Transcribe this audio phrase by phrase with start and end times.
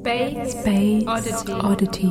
[0.00, 1.52] Space, Space Oddity.
[1.52, 2.08] Oddity.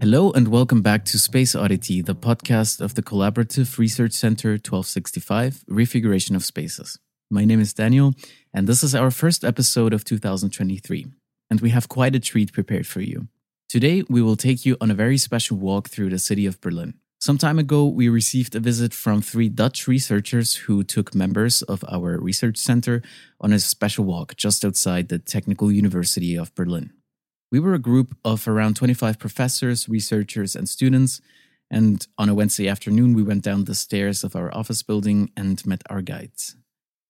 [0.00, 5.64] Hello and welcome back to Space Oddity, the podcast of the Collaborative Research Center 1265,
[5.68, 6.98] Refiguration of Spaces.
[7.30, 8.14] My name is Daniel,
[8.52, 11.06] and this is our first episode of 2023,
[11.50, 13.28] and we have quite a treat prepared for you.
[13.68, 16.94] Today, we will take you on a very special walk through the city of Berlin.
[17.20, 21.84] Some time ago, we received a visit from three Dutch researchers who took members of
[21.86, 23.02] our research center
[23.42, 26.94] on a special walk just outside the Technical University of Berlin.
[27.52, 31.20] We were a group of around 25 professors, researchers, and students,
[31.70, 35.64] and on a Wednesday afternoon, we went down the stairs of our office building and
[35.66, 36.56] met our guides.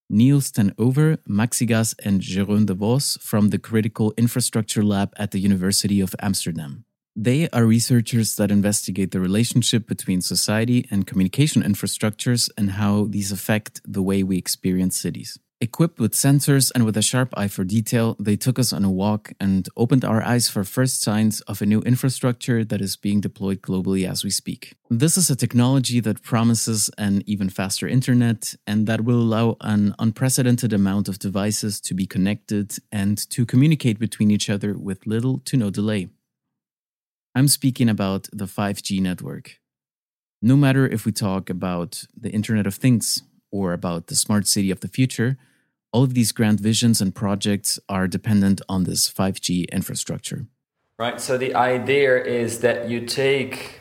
[0.09, 5.39] Niels ten Oever, Maxigas, and Jeroen de Vos from the Critical Infrastructure Lab at the
[5.39, 6.83] University of Amsterdam.
[7.15, 13.33] They are researchers that investigate the relationship between society and communication infrastructures and how these
[13.33, 15.37] affect the way we experience cities.
[15.63, 18.89] Equipped with sensors and with a sharp eye for detail, they took us on a
[18.89, 23.21] walk and opened our eyes for first signs of a new infrastructure that is being
[23.21, 24.73] deployed globally as we speak.
[24.89, 29.93] This is a technology that promises an even faster internet and that will allow an
[29.99, 35.39] unprecedented amount of devices to be connected and to communicate between each other with little
[35.39, 36.07] to no delay.
[37.33, 39.57] I'm speaking about the 5G network.
[40.41, 44.69] No matter if we talk about the Internet of Things or about the smart city
[44.69, 45.37] of the future,
[45.93, 50.47] all of these grand visions and projects are dependent on this 5G infrastructure.
[50.99, 51.21] Right.
[51.21, 53.79] So the idea is that you take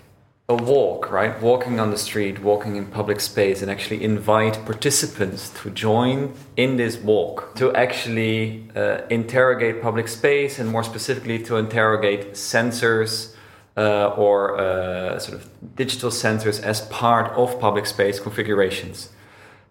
[0.49, 1.41] a walk, right?
[1.43, 6.77] Walking on the street, walking in public space, and actually invite participants to join in
[6.77, 13.35] this walk to actually uh, interrogate public space and more specifically to interrogate sensors
[13.81, 19.09] uh, or uh, sort of digital sensors as part of public space configurations.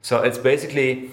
[0.02, 1.12] So it's basically,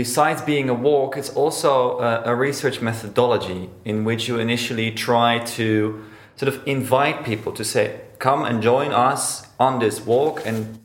[0.00, 5.38] besides being a walk, it's also a, a research methodology in which you initially try
[5.58, 6.02] to
[6.34, 10.80] sort of invite people to say, come and join us on this walk and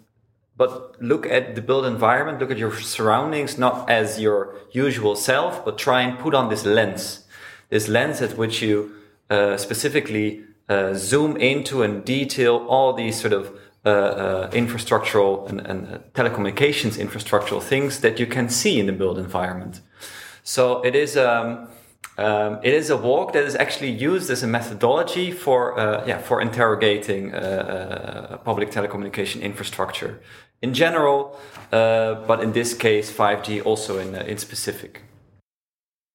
[0.57, 5.63] but look at the built environment, look at your surroundings, not as your usual self,
[5.63, 7.25] but try and put on this lens,
[7.69, 8.91] this lens at which you
[9.29, 13.57] uh, specifically uh, zoom into and detail all these sort of
[13.87, 18.91] uh, uh, infrastructural and, and uh, telecommunications infrastructural things that you can see in the
[18.91, 19.79] built environment.
[20.43, 21.69] So it is um,
[22.17, 26.17] um, it is a walk that is actually used as a methodology for uh, yeah
[26.17, 30.19] for interrogating uh, public telecommunication infrastructure
[30.61, 31.39] in general,
[31.71, 35.06] but in this case 5G also in in specific.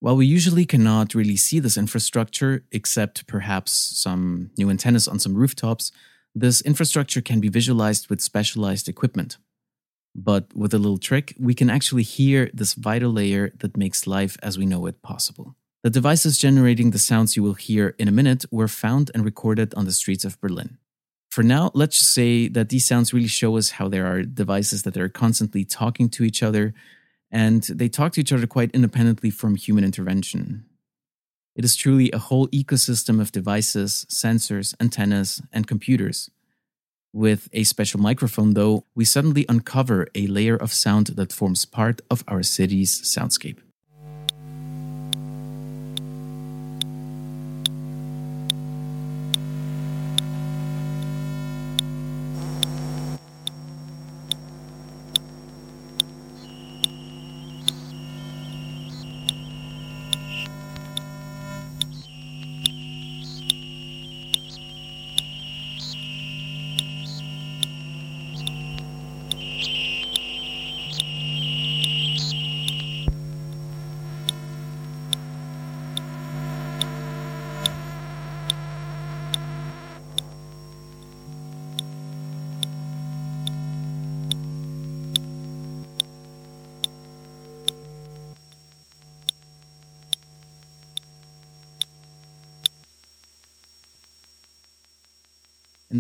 [0.03, 5.37] While we usually cannot really see this infrastructure, except perhaps some new antennas on some
[5.37, 5.93] rooftops,
[6.35, 9.37] this infrastructure can be visualized with specialized equipment.
[10.13, 14.37] But with a little trick, we can actually hear this vital layer that makes life
[14.43, 15.55] as we know it possible.
[15.85, 19.73] The devices generating the sounds you will hear in a minute were found and recorded
[19.75, 20.79] on the streets of Berlin.
[21.31, 24.83] For now, let's just say that these sounds really show us how there are devices
[24.83, 26.75] that are constantly talking to each other
[27.33, 30.67] and they talk to each other quite independently from human intervention.
[31.57, 36.31] It is truly a whole ecosystem of devices, sensors, antennas, and computers.
[37.13, 42.01] With a special microphone, though, we suddenly uncover a layer of sound that forms part
[42.11, 43.59] of our city's soundscape.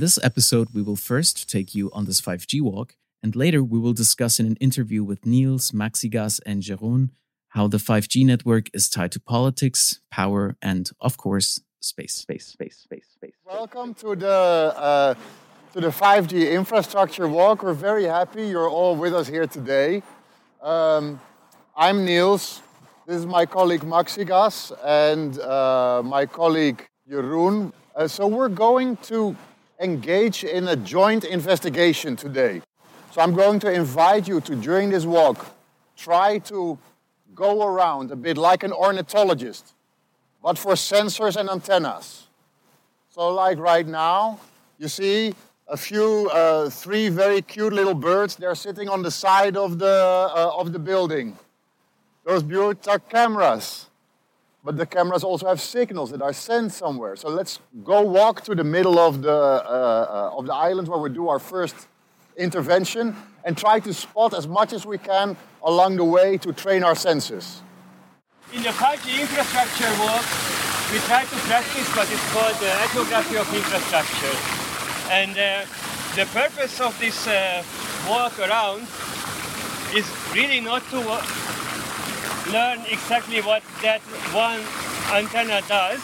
[0.02, 3.92] This episode, we will first take you on this 5G walk, and later we will
[3.92, 7.10] discuss in an interview with Niels, Maxigas, and Jeroen
[7.50, 12.14] how the 5G network is tied to politics, power, and, of course, space.
[12.14, 13.34] Space, space, space, space.
[13.46, 15.14] Welcome to the uh,
[15.72, 17.62] to the 5G infrastructure walk.
[17.62, 20.02] We're very happy you're all with us here today.
[20.60, 21.20] Um,
[21.76, 22.60] I'm Niels.
[23.06, 27.72] This is my colleague Maxigas and uh, my colleague Jeroen.
[27.94, 29.36] Uh, so we're going to
[29.82, 32.62] engage in a joint investigation today.
[33.10, 35.46] So I'm going to invite you to, during this walk,
[35.96, 36.78] try to
[37.34, 39.74] go around a bit like an ornithologist.
[40.42, 42.26] but for sensors and antennas.
[43.10, 44.40] So like right now,
[44.78, 45.34] you see
[45.68, 48.36] a few, uh, three very cute little birds.
[48.36, 49.86] They're sitting on the side of the,
[50.34, 51.38] uh, of the building.
[52.24, 53.86] Those birds are cameras.
[54.64, 57.16] But the cameras also have signals that are sent somewhere.
[57.16, 61.00] So let's go walk to the middle of the, uh, uh, of the island where
[61.00, 61.74] we do our first
[62.36, 66.84] intervention and try to spot as much as we can along the way to train
[66.84, 67.60] our senses.
[68.52, 70.26] In the 5G infrastructure work,
[70.92, 74.36] we try to practice what is called the ethnography of infrastructure.
[75.10, 75.66] And uh,
[76.14, 77.64] the purpose of this uh,
[78.08, 78.82] walk around
[79.94, 81.00] is really not to
[82.50, 84.00] learn exactly what that
[84.34, 84.60] one
[85.14, 86.00] antenna does.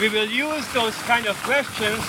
[0.00, 2.00] We will use those kind of questions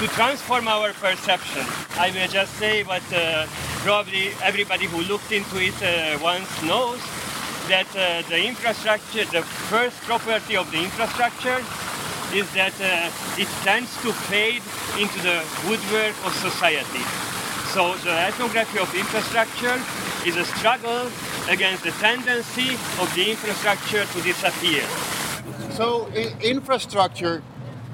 [0.00, 1.64] to transform our perception.
[1.96, 3.46] I will just say what uh,
[3.80, 7.00] probably everybody who looked into it uh, once knows,
[7.68, 11.62] that uh, the infrastructure, the first property of the infrastructure
[12.34, 14.62] is that uh, it tends to fade
[15.00, 17.04] into the woodwork of society.
[17.72, 19.80] So the ethnography of infrastructure
[20.26, 21.10] is a struggle
[21.48, 24.82] against the tendency of the infrastructure to disappear.
[25.70, 27.42] So in infrastructure,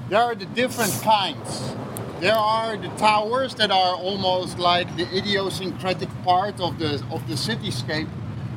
[0.09, 1.73] there are the different kinds.
[2.19, 7.35] There are the towers that are almost like the idiosyncratic part of the of the
[7.35, 8.09] cityscape,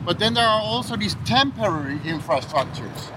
[0.04, 3.12] but then there are also these temporary infrastructures.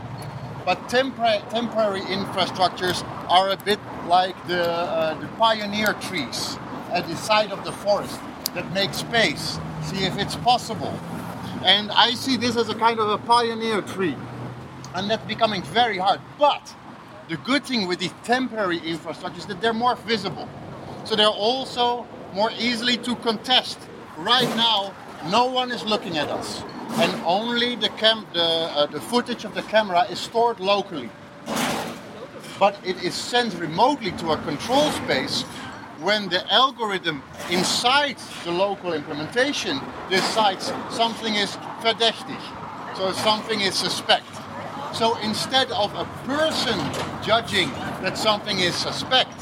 [0.63, 6.59] But tempor- temporary infrastructures are a bit like the, uh, the pioneer trees
[6.91, 8.19] at the side of the forest
[8.53, 10.97] that make space, see if it's possible.
[11.63, 14.15] And I see this as a kind of a pioneer tree.
[14.93, 16.21] And that's becoming very hard.
[16.39, 16.75] But
[17.27, 20.47] the good thing with these temporary infrastructures is that they're more visible.
[21.03, 23.77] So they're also more easily to contest.
[24.17, 24.93] Right now,
[25.29, 26.63] no one is looking at us.
[26.97, 31.09] And only the, cam- the, uh, the footage of the camera is stored locally.
[32.59, 35.43] But it is sent remotely to a control space
[36.01, 42.39] when the algorithm inside the local implementation decides something is verdächtig,
[42.97, 44.27] so something is suspect.
[44.93, 46.79] So instead of a person
[47.23, 47.69] judging
[48.01, 49.33] that something is suspect,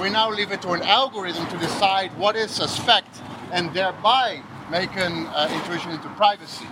[0.00, 3.20] we now leave it to an algorithm to decide what is suspect
[3.52, 6.66] and thereby make an uh, intrusion into privacy.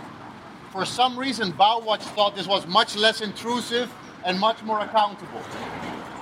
[0.70, 3.92] For some reason, BauWatch thought this was much less intrusive
[4.24, 5.42] and much more accountable.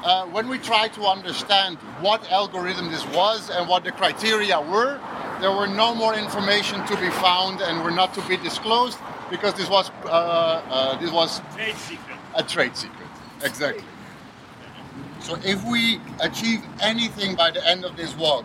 [0.05, 5.01] Uh, when we tried to understand what algorithm this was and what the criteria were,
[5.41, 8.99] there were no more information to be found and were not to be disclosed
[9.31, 12.19] because this was uh, uh, this was Trade secret.
[12.37, 13.09] a trade secret.
[13.43, 13.85] Exactly.
[15.21, 18.45] So if we achieve anything by the end of this walk,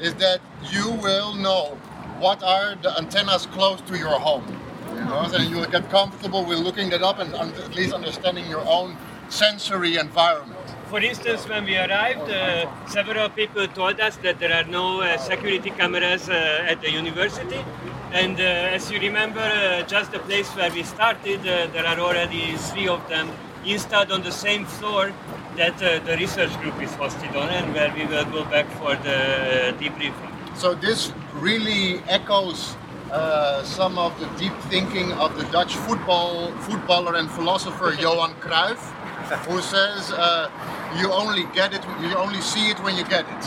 [0.00, 0.40] is that
[0.70, 1.76] you will know
[2.18, 4.44] what are the antennas close to your home.
[4.94, 8.48] You know, and you will get comfortable with looking that up and at least understanding
[8.48, 8.96] your own
[9.28, 10.73] sensory environment.
[10.94, 15.18] For instance, when we arrived, uh, several people told us that there are no uh,
[15.18, 17.64] security cameras uh, at the university.
[18.12, 21.98] And uh, as you remember, uh, just the place where we started, uh, there are
[21.98, 23.28] already three of them
[23.66, 25.12] installed on the same floor
[25.56, 28.94] that uh, the research group is hosted on and where we will go back for
[28.94, 30.30] the debriefing.
[30.54, 32.76] So this really echoes
[33.10, 38.78] uh, some of the deep thinking of the Dutch football footballer and philosopher Johan Cruyff,
[39.48, 40.50] who says uh,
[40.98, 43.44] you only get it, you only see it when you get it.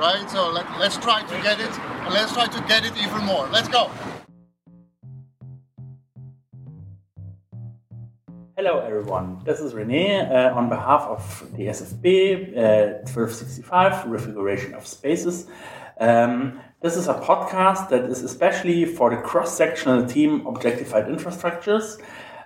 [0.00, 0.24] Right?
[0.28, 3.46] So let, let's try to get it, and let's try to get it even more.
[3.48, 3.90] Let's go.
[8.56, 14.86] Hello everyone, this is Rene uh, on behalf of the SFB uh, 1265 Refiguration of
[14.86, 15.48] Spaces.
[15.98, 22.00] Um, this is a podcast that is especially for the cross-sectional team Objectified Infrastructures.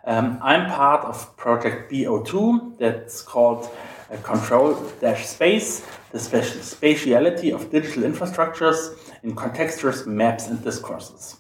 [0.09, 3.69] Um, I'm part of project BO2 that's called
[4.11, 11.37] uh, Control-Space, the spati- spatiality of digital infrastructures in contextual maps and discourses.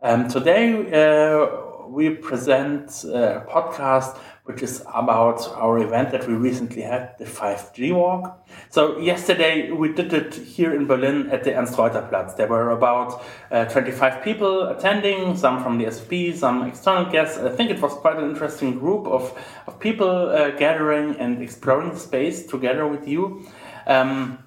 [0.00, 6.34] Um, today, uh, we present uh, a podcast which is about our event that we
[6.34, 8.46] recently had, the 5G Walk.
[8.70, 12.34] So, yesterday we did it here in Berlin at the Ernst Reuter Platz.
[12.34, 17.38] There were about uh, 25 people attending, some from the SFB, some external guests.
[17.38, 19.36] I think it was quite an interesting group of,
[19.66, 23.46] of people uh, gathering and exploring the space together with you.
[23.86, 24.45] Um,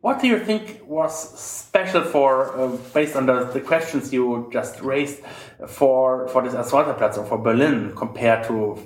[0.00, 4.80] what do you think was special for, uh, based on the, the questions you just
[4.80, 5.20] raised,
[5.68, 8.78] for for this Asfalterplatz or for Berlin compared to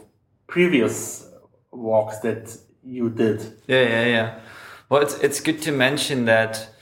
[0.46, 1.28] previous
[1.70, 3.40] walks that you did?
[3.66, 4.40] Yeah, yeah, yeah.
[4.88, 6.74] Well, it's it's good to mention that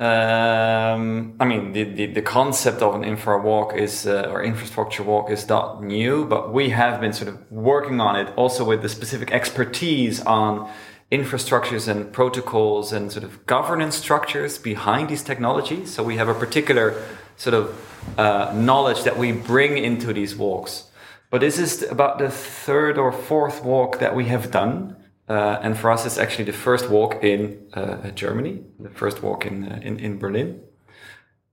[0.00, 5.02] um, I mean, the, the, the, concept of an infra walk is, uh, or infrastructure
[5.02, 8.82] walk is not new, but we have been sort of working on it also with
[8.82, 10.70] the specific expertise on
[11.10, 15.94] infrastructures and protocols and sort of governance structures behind these technologies.
[15.94, 17.02] So we have a particular
[17.36, 20.84] sort of uh, knowledge that we bring into these walks.
[21.30, 24.96] But this is about the third or fourth walk that we have done.
[25.28, 29.44] Uh, and for us, it's actually the first walk in uh, Germany, the first walk
[29.44, 30.60] in, uh, in, in, Berlin.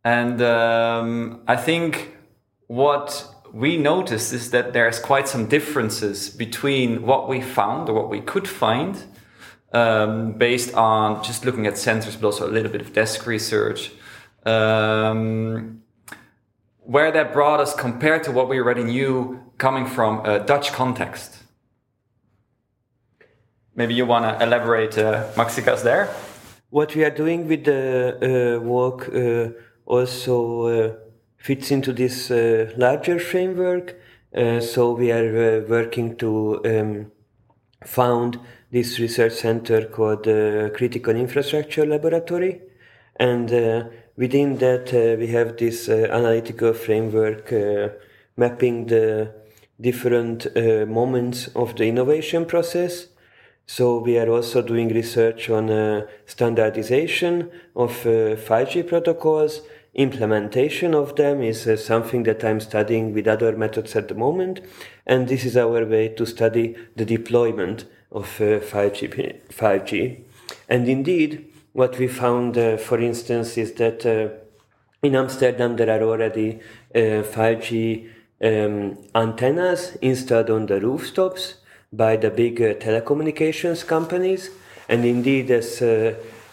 [0.03, 2.15] And um, I think
[2.67, 8.09] what we noticed is that there's quite some differences between what we found or what
[8.09, 9.03] we could find
[9.73, 13.91] um, based on just looking at sensors, but also a little bit of desk research.
[14.45, 15.81] Um,
[16.85, 21.43] where that brought us compared to what we already knew coming from a Dutch context.
[23.75, 26.13] Maybe you want to elaborate, uh, Maxigas, there?
[26.69, 29.49] What we are doing with the uh, work uh,
[29.85, 30.93] also uh,
[31.37, 33.95] fits into this uh, larger framework.
[34.35, 37.11] Uh, so we are working to um,
[37.83, 38.39] found
[38.71, 42.61] this research center called the Critical Infrastructure Laboratory.
[43.17, 43.49] And
[44.17, 47.51] within that, we have this analytical framework
[48.37, 49.33] mapping the
[49.79, 50.55] different
[50.87, 53.07] moments of the innovation process
[53.67, 59.61] so we are also doing research on uh, standardization of uh, 5G protocols.
[59.95, 64.61] Implementation of them is uh, something that I'm studying with other methods at the moment.
[65.05, 69.03] And this is our way to study the deployment of 5G.
[69.13, 70.21] Uh, 5G.
[70.69, 74.29] And indeed, what we found, uh, for instance, is that uh,
[75.05, 76.59] in Amsterdam there are already
[76.93, 78.09] 5G
[78.41, 81.55] um, antennas installed on the rooftops
[81.91, 84.49] by the big telecommunications companies.
[84.87, 85.81] And indeed, as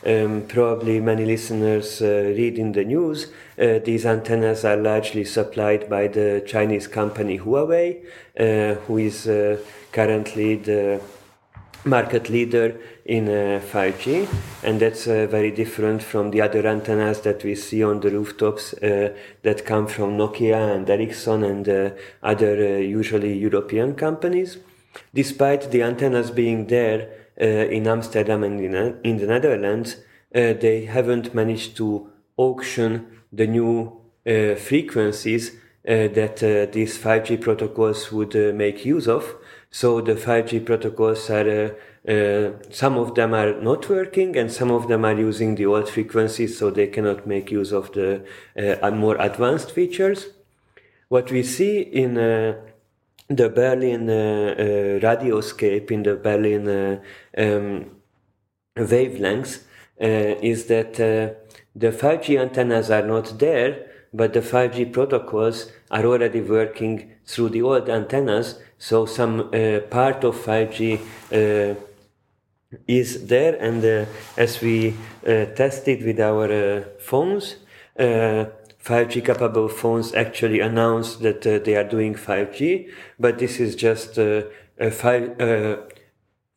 [0.05, 5.89] um, probably many listeners uh, read in the news, uh, these antennas are largely supplied
[5.89, 8.05] by the Chinese company Huawei,
[8.39, 9.59] uh, who is uh,
[9.93, 11.01] currently the
[11.85, 14.29] market leader in 5G,
[14.63, 19.65] and that's very different from the other antennas that we see on the rooftops that
[19.67, 21.93] come from Nokia and Ericsson and
[22.23, 24.59] other usually European companies.
[25.13, 29.97] Despite the antennas being there uh, in Amsterdam and in, in the Netherlands,
[30.35, 35.51] uh, they haven't managed to auction the new uh, frequencies
[35.87, 39.35] uh, that uh, these 5G protocols would uh, make use of.
[39.71, 41.77] So the 5G protocols are
[42.71, 46.59] some of them are not working and some of them are using the old frequencies
[46.59, 48.25] so they cannot make use of the
[48.93, 50.29] more advanced features.
[51.09, 52.17] What we see in
[53.37, 54.65] the Berlin uh, uh,
[55.01, 57.01] radioscape in the Berlin uh,
[57.37, 57.91] um,
[58.77, 59.61] wavelengths
[59.99, 67.13] is that the 5G antennas are not there, but the 5G protocols are already working
[67.25, 68.59] through the old antennas.
[68.79, 69.51] So some
[69.91, 71.01] part of 5G
[72.89, 77.57] is there, and as we tested with our phones,
[78.85, 84.19] 5G capable phones actually announced that uh, they are doing 5G, but this is just
[84.19, 84.43] uh,
[84.79, 85.77] a 5, uh,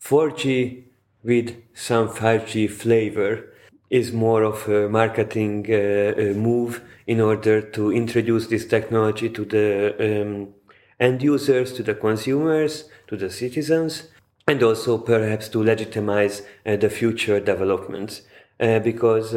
[0.01, 0.84] 4G
[1.24, 3.51] with some 5G flavor
[3.89, 10.24] is more of a marketing uh, move in order to introduce this technology to the
[10.24, 10.53] um,
[11.00, 14.10] end users, to the consumers, to the citizens,
[14.48, 18.24] and also perhaps to legitimize uh, the future developments.
[18.58, 19.36] Uh, because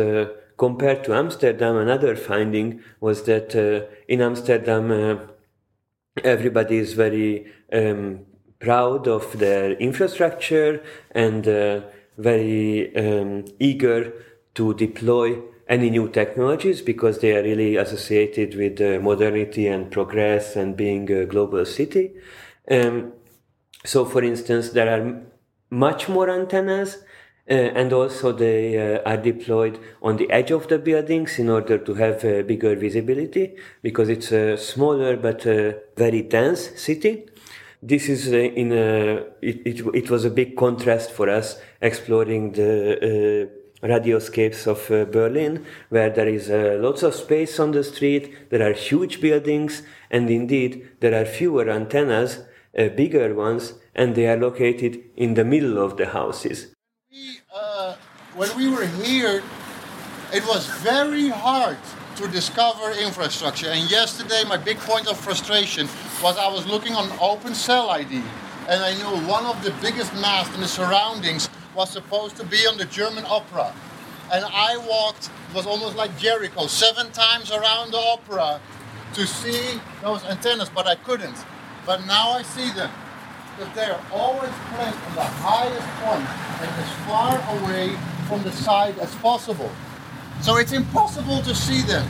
[0.59, 5.17] compared to Amsterdam, another finding was that uh, in Amsterdam, uh,
[6.23, 8.27] everybody is very um,
[8.59, 11.81] proud of their infrastructure and uh,
[12.19, 14.13] very um, eager
[14.55, 15.39] to deploy
[15.69, 21.11] any new technologies because they are really associated with uh, modernity and progress and being
[21.13, 22.15] a global city.
[22.71, 23.13] Um,
[23.85, 25.23] so, for instance, there are
[25.71, 26.99] much more antennas
[27.49, 31.95] and also they uh, are deployed on the edge of the buildings in order to
[31.95, 35.43] have uh, bigger visibility because it's a smaller but
[35.97, 37.27] very dense city.
[37.83, 43.49] This is in a, it, it, it, was a big contrast for us exploring the
[43.83, 48.69] radioscapes of uh, Berlin, where there is uh, lots of space on the street, there
[48.69, 52.41] are huge buildings, and indeed there are fewer antennas,
[52.77, 56.75] uh, bigger ones, and they are located in the middle of the houses
[57.55, 57.97] Uh,
[58.35, 59.43] when we were here,
[60.35, 61.79] it was very hard
[62.17, 63.69] to discover infrastructure.
[63.69, 65.89] And yesterday, my big point of frustration
[66.23, 68.23] was I was looking on Open Cell ID,
[68.69, 72.67] and I knew one of the biggest masts in the surroundings was supposed to be
[72.67, 73.75] on the German Opera.
[74.31, 78.61] And I walked, it was almost like Jericho, seven times around the opera
[79.15, 81.37] to see those antennas, but I couldn't.
[81.87, 82.91] But now I see them.
[83.59, 86.29] Because they're always placed on the highest point
[86.63, 87.97] and as far away
[88.29, 89.71] from the side as possible.
[90.43, 92.07] So it's impossible to see them.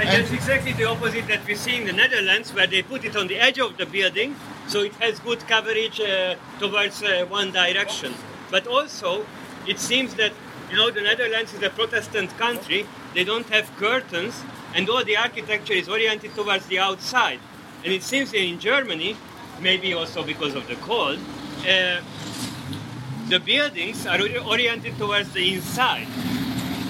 [0.00, 3.04] And, And- that's exactly the opposite that we see in the Netherlands, where they put
[3.04, 4.34] it on the edge of the building,
[4.66, 8.14] so it has good coverage uh, towards uh, one direction.
[8.50, 9.26] But also,
[9.66, 10.32] it seems that
[10.70, 12.86] you know the Netherlands is a Protestant country.
[13.12, 14.34] They don't have curtains,
[14.74, 17.40] and all the architecture is oriented towards the outside.
[17.84, 19.16] And it seems that in Germany,
[19.60, 21.18] maybe also because of the cold,
[21.66, 22.00] uh,
[23.28, 26.06] the buildings are oriented towards the inside.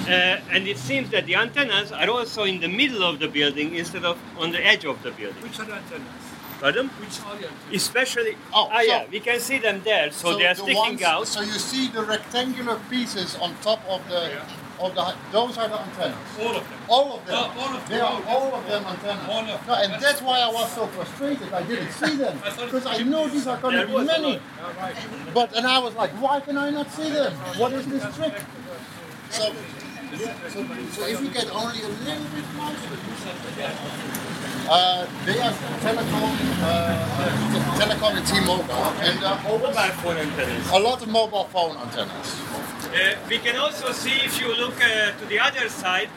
[0.06, 3.74] Uh, and it seems that the antennas are also in the middle of the building
[3.74, 5.42] instead of on the edge of the building.
[5.42, 6.24] Which are the antennas?
[6.60, 6.88] Pardon?
[6.88, 7.74] Which are the antennas?
[7.74, 10.10] Especially, Oh, ah, so- yeah, we can see them there.
[10.10, 11.28] So, they are the sticking ones- out.
[11.28, 14.30] So you see the rectangular pieces on top of the
[14.80, 16.16] of the those are the antennas.
[16.40, 16.78] All of them.
[16.88, 17.36] All of them.
[17.36, 18.06] Oh, all of they them.
[18.06, 19.28] are all of them antennas.
[19.28, 20.00] All of No, and them.
[20.00, 21.52] that's why I was so frustrated.
[21.52, 24.32] I didn't see them because I know these are going to be many.
[24.34, 24.40] lot.
[24.42, 24.96] Yeah, right.
[25.34, 27.32] But and I was like, why can I not see them?
[27.58, 28.34] What is this trick?
[29.30, 29.52] So,
[30.16, 32.96] so, so if we get only a little bit closer,
[34.70, 36.32] uh, they are Telekom,
[36.62, 40.70] uh, Telekom and T-Mobile, and uh, Mobile phone antennas.
[40.72, 42.40] a lot of mobile phone antennas.
[42.88, 46.08] Uh, we can also see if you look uh, to the other side,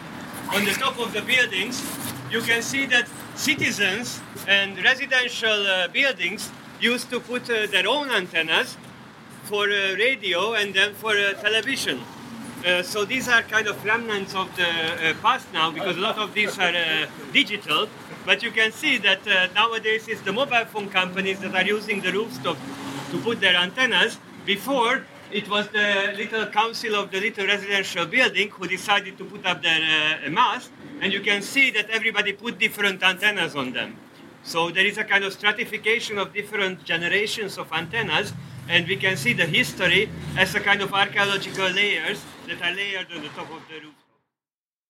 [0.53, 1.83] on the top of the buildings,
[2.31, 6.49] you can see that citizens and residential uh, buildings
[6.79, 8.77] used to put uh, their own antennas
[9.43, 11.99] for uh, radio and then for television.
[12.83, 16.59] So these are kind of remnants of the past now because a lot of these
[16.59, 16.71] are
[17.33, 17.87] digital.
[18.23, 19.25] But you can see that
[19.55, 22.57] nowadays it's the mobile phone companies that are using the rooftop
[23.09, 24.19] to put their antennas.
[24.45, 29.45] Before it was the little council of the little residential building who decided to put
[29.45, 29.81] up their
[30.25, 30.71] uh, mast,
[31.01, 33.97] and you can see that everybody put different antennas on them.
[34.43, 38.33] So there is a kind of stratification of different generations of antennas,
[38.67, 43.07] and we can see the history as a kind of archaeological layers that are layered
[43.15, 43.95] on the top of the roof.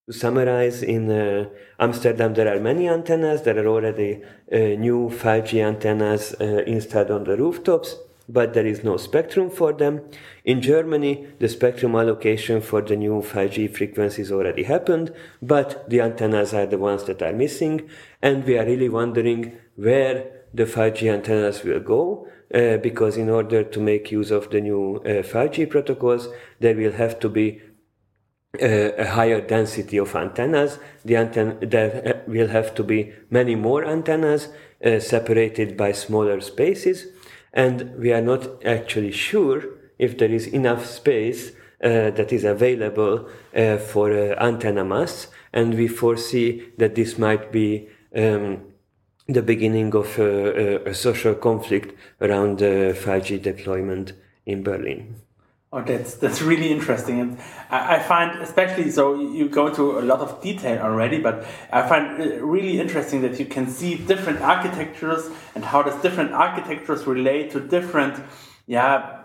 [0.07, 3.43] To summarize, in uh, Amsterdam there are many antennas.
[3.43, 7.95] There are already uh, new 5G antennas uh, installed on the rooftops,
[8.27, 10.01] but there is no spectrum for them.
[10.45, 16.53] In Germany, the spectrum allocation for the new 5G frequencies already happened, but the antennas
[16.53, 17.89] are the ones that are missing,
[18.21, 22.27] and we are really wondering where the 5G antennas will go.
[22.53, 26.27] Uh, because in order to make use of the new uh, 5G protocols,
[26.59, 27.61] there will have to be
[28.61, 30.77] uh, a higher density of antennas.
[31.05, 34.49] The antenna there uh, will have to be many more antennas
[34.83, 37.07] uh, separated by smaller spaces,
[37.53, 39.63] and we are not actually sure
[39.97, 41.51] if there is enough space
[41.83, 47.51] uh, that is available uh, for uh, antenna mass, and we foresee that this might
[47.51, 47.87] be.
[48.15, 48.71] Um,
[49.27, 54.13] the beginning of uh, a, a social conflict around the 5G deployment
[54.45, 55.15] in Berlin.
[55.73, 57.37] Oh, that's that's really interesting, and
[57.69, 62.21] I, find especially so you go into a lot of detail already, but I find
[62.21, 67.51] it really interesting that you can see different architectures and how does different architectures relate
[67.51, 68.21] to different,
[68.67, 69.21] yeah,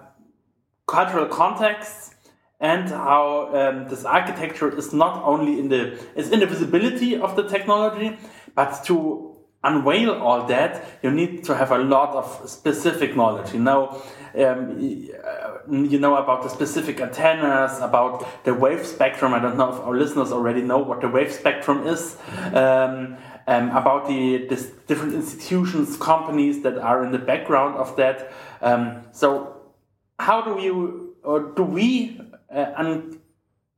[0.87, 2.15] cultural contexts,
[2.61, 7.35] and how um, this architecture is not only in the is in the visibility of
[7.35, 8.17] the technology,
[8.55, 13.53] but to unveil all that, you need to have a lot of specific knowledge.
[13.53, 14.01] You know,
[14.37, 19.33] um, uh, you know about the specific antennas, about the wave spectrum.
[19.35, 22.16] I don't know if our listeners already know what the wave spectrum is.
[22.53, 23.16] Um,
[23.49, 24.38] um, about the,
[24.87, 28.33] different institutions, companies that are in the background of that.
[28.61, 29.72] Um, so,
[30.18, 32.20] how do you or do we
[32.53, 33.20] uh, un-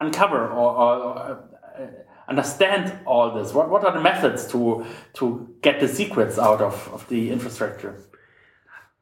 [0.00, 1.84] uncover or, or uh,
[2.28, 3.52] understand all this?
[3.52, 7.96] What, what are the methods to to get the secrets out of, of the infrastructure?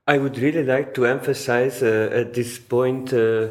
[0.08, 3.50] I would really like to emphasize uh, at this point uh, uh,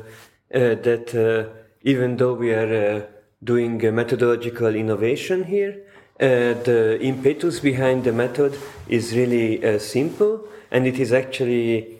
[0.51, 3.01] that uh, even though we are uh,
[3.43, 5.83] doing methodological innovation here,
[6.17, 11.97] the impetus behind the method is really simple and it is actually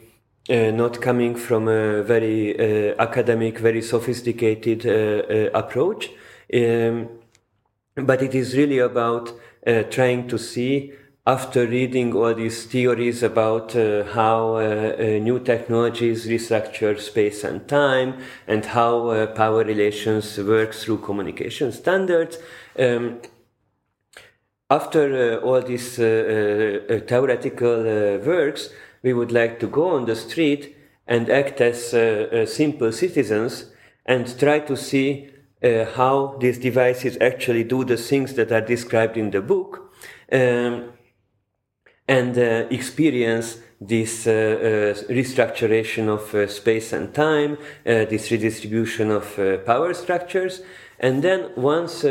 [0.48, 2.58] not coming from a very
[2.98, 4.86] academic, very sophisticated
[5.54, 6.08] approach.
[6.52, 7.10] Um,
[7.94, 9.32] but it is really about
[9.90, 10.94] trying to see
[11.26, 17.66] after reading all these theories about uh, how uh, uh, new technologies restructure space and
[17.66, 18.14] time
[18.46, 22.38] and how uh, power relations work through communication standards
[22.78, 23.20] um,
[24.70, 27.82] after uh, all these uh, theoretical
[28.24, 28.70] works
[29.02, 30.76] we would like to go on the street
[31.08, 31.90] and act as
[32.52, 33.66] simple citizens
[34.04, 35.30] and try to see
[35.94, 39.92] how these devices actually do the things that are described in the book.
[40.32, 40.95] Um,
[42.08, 49.36] and uh, experience this uh, uh, restructuration of uh, space and time, this redistribution of
[49.66, 50.62] power structures.
[50.98, 52.04] And then once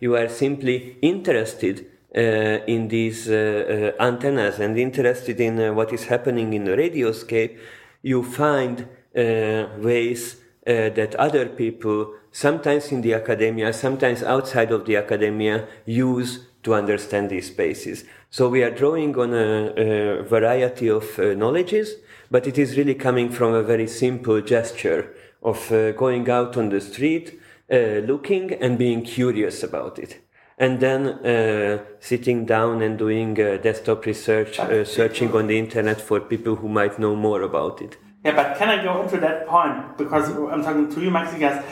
[0.00, 6.06] you are simply interested uh, in these uh, uh, antennas and interested in what is
[6.06, 7.56] happening in the radioscape,
[8.02, 15.68] you find ways that other people, sometimes in the academia, sometimes outside of the academia,
[15.86, 18.04] use to understand these spaces.
[18.32, 21.96] So we are drawing on a, a variety of uh, knowledges,
[22.30, 25.12] but it is really coming from a very simple gesture
[25.42, 27.40] of uh, going out on the street,
[27.72, 30.20] uh, looking and being curious about it.
[30.58, 36.00] And then uh, sitting down and doing uh, desktop research, uh, searching on the internet
[36.00, 37.96] for people who might know more about it.
[38.24, 39.98] Yeah, but can I go into that point?
[39.98, 41.64] Because I'm talking to you, Maxigas.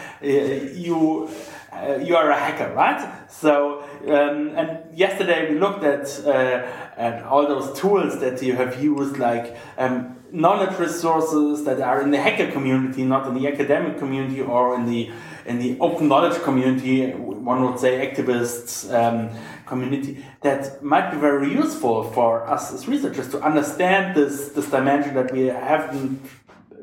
[0.76, 1.30] you
[1.78, 3.30] uh, you are a hacker, right?
[3.30, 8.82] So, um, and yesterday we looked at, uh, at all those tools that you have
[8.82, 13.98] used, like um, knowledge resources that are in the hacker community, not in the academic
[13.98, 15.10] community or in the
[15.46, 17.10] in the open knowledge community.
[17.12, 19.30] One would say activists um,
[19.64, 25.14] community that might be very useful for us as researchers to understand this this dimension
[25.14, 26.20] that we haven't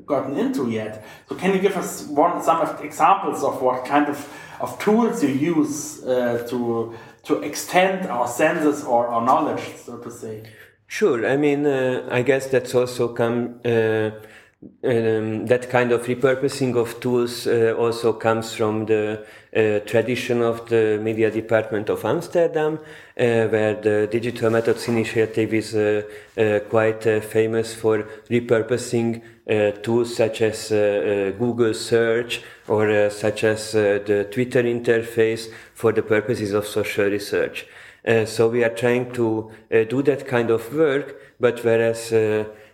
[0.05, 1.03] gotten into yet.
[1.27, 4.17] So, can you give us one some examples of what kind of
[4.59, 10.11] of tools you use uh, to to extend our senses or our knowledge, so to
[10.11, 10.43] say.
[10.87, 11.27] Sure.
[11.27, 13.59] I mean, uh, I guess that's also come.
[13.65, 14.11] Uh,
[14.83, 20.67] um, that kind of repurposing of tools uh, also comes from the uh, tradition of
[20.69, 26.03] the media department of Amsterdam, uh, where the Digital Methods Initiative is uh,
[26.37, 29.21] uh, quite famous for repurposing
[29.83, 36.65] tools such as Google search or such as the Twitter interface for the purposes of
[36.65, 37.67] social research.
[38.25, 39.51] so we are trying to
[39.87, 42.11] do that kind of work, but whereas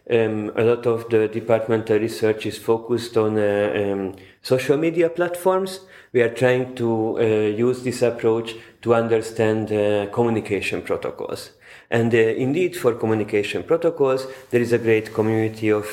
[0.10, 5.82] um, a lot of the departmental research is focused on uh, um, social media platforms.
[6.12, 11.52] We are trying to uh, use this approach to understand uh, communication protocols.
[11.90, 15.86] And uh, indeed, for communication protocols, there is a great community of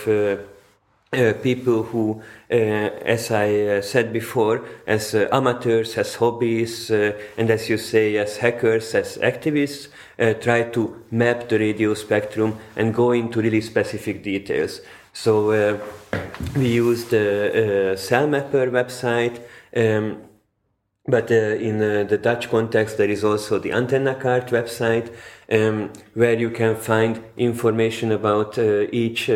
[1.13, 6.91] uh, uh, people who, uh, as I uh, said before, as uh, amateurs, as hobbies,
[6.91, 9.89] and as you say, as hackers, as activists,
[10.41, 14.81] try to map the radio spectrum and go into really specific details.
[15.13, 15.81] So
[16.57, 19.41] we use the Cellmapper website.
[19.77, 20.23] Um,
[21.09, 25.11] but uh, in uh, the Dutch context, there is also the Antennakaart website,
[25.51, 29.31] um, where you can find information about uh, each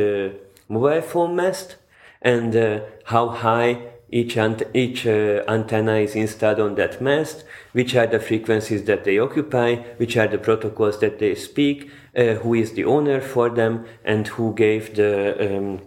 [0.72, 1.76] mobile phone mast
[2.22, 7.94] and uh, how high each, ant- each uh, antenna is installed on that mast, which
[7.94, 12.54] are the frequencies that they occupy, which are the protocols that they speak, uh, who
[12.54, 15.80] is the owner for them, and who gave the, um,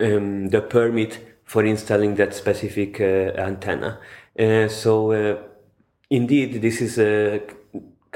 [0.00, 4.00] um, the permit for installing that specific uh, antenna.
[4.38, 5.36] Uh, so, uh,
[6.10, 7.42] indeed, this is a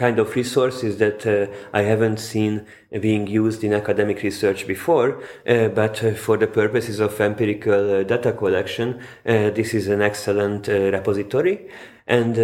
[0.00, 2.66] kind of resources that uh, I haven't seen
[3.00, 8.02] being used in academic research before, uh, but uh, for the purposes of empirical uh,
[8.02, 8.88] data collection,
[9.26, 11.68] uh, this is an excellent uh, repository.
[12.06, 12.34] And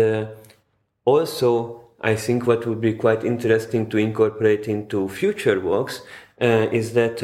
[1.05, 1.51] also,
[2.13, 6.03] I think what would be quite interesting to incorporate into future works
[6.81, 7.17] is that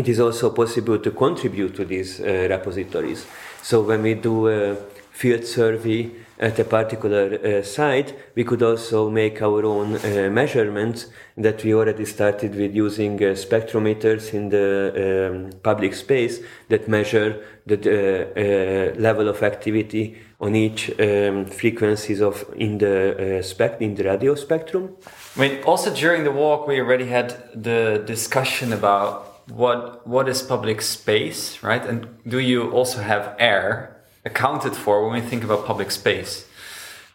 [0.00, 3.26] it is also possible to contribute to these repositories.
[3.62, 4.76] So when we do a
[5.10, 11.06] field survey, at a particular uh, site, we could also make our own uh, measurements
[11.36, 17.42] that we already started with using uh, spectrometers in the um, public space that measure
[17.66, 24.34] the level of activity on each um, frequencies of in the uh, in the radio
[24.34, 24.94] spectrum.
[25.36, 30.42] I mean, also during the walk, we already had the discussion about what what is
[30.42, 31.84] public space, right?
[31.84, 33.95] And do you also have air
[34.26, 36.46] accounted for when we think about public space.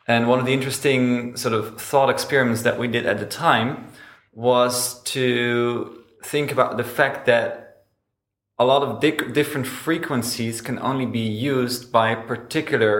[0.07, 3.69] And one of the interesting sort of thought experiments that we did at the time
[4.33, 7.83] was to think about the fact that
[8.57, 12.95] a lot of di different frequencies can only be used by a particular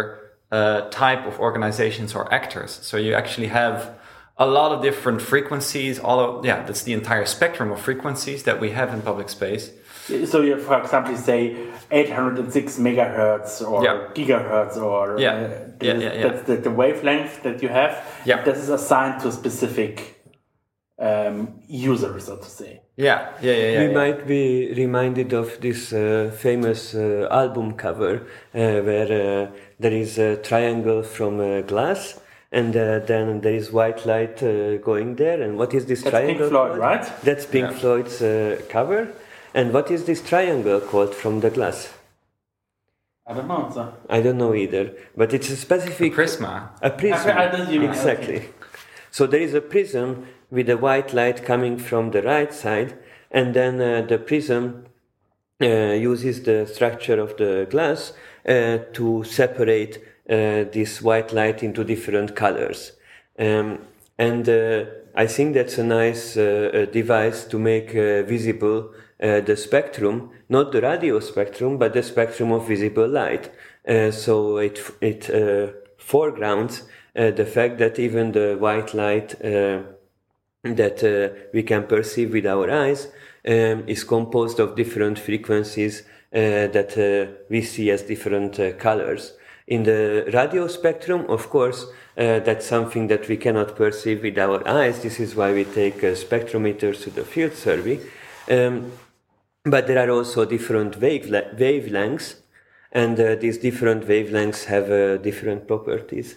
[0.52, 2.72] uh, type of organizations or actors.
[2.82, 3.78] So you actually have
[4.38, 6.00] a lot of different frequencies.
[6.00, 9.72] All of yeah, that's the entire spectrum of frequencies that we have in public space.
[10.26, 11.56] So you, for example, say
[11.92, 14.08] 806 megahertz or yeah.
[14.14, 15.34] gigahertz or yeah.
[15.34, 15.50] Uh,
[15.82, 17.94] yeah, yeah, yeah, that's the, the, wavelength that you have.
[18.26, 18.44] Yeah.
[18.44, 20.24] This is assigned to a specific
[21.00, 22.82] um, user, so to say.
[22.98, 23.80] Yeah, yeah, yeah, yeah.
[23.80, 23.94] we yeah.
[23.94, 30.20] might be reminded of this uh, famous uh, album cover uh, where uh, there is
[30.20, 32.20] a triangle from uh, glass
[32.52, 36.16] and uh, then there is white light uh, going there and what is this That's
[36.16, 36.80] Pink triangle Floyd, called?
[36.80, 37.24] right?
[37.24, 37.78] that's pink Yeah.
[37.80, 39.08] floyd's uh, cover
[39.54, 41.94] and what is this triangle called from the glass
[43.28, 43.70] I don't know.
[43.74, 43.94] So.
[44.10, 46.70] i don't know either but it's a specific Prisma.
[46.82, 48.50] a prism I- I don't- you- exactly
[49.12, 52.98] so there is a prism with a white light coming from the right side
[53.32, 54.86] and then uh, the prism
[55.62, 58.14] uh, uses the structure of the glass
[58.48, 59.98] uh, to separate
[60.30, 62.94] uh, this white light into different colors.
[63.38, 63.80] Um,
[64.18, 69.42] and uh, I think that's a nice uh, uh, device to make uh, visible uh,
[69.42, 73.52] the spectrum, not the radio spectrum, but the spectrum of visible light.
[73.88, 79.36] Uh, so it, it uh, foregrounds the fact that even the white light
[80.64, 83.10] that we can perceive with our eyes
[83.46, 89.34] um, is composed of different frequencies that we see as different colors.
[89.68, 94.68] In the radio spectrum, of course, uh, that's something that we cannot perceive with our
[94.68, 95.02] eyes.
[95.02, 98.00] This is why we take uh, spectrometers to the field survey.
[98.50, 98.92] Um,
[99.64, 102.36] but there are also different wavele- wavelengths,
[102.92, 106.36] and uh, these different wavelengths have uh, different properties.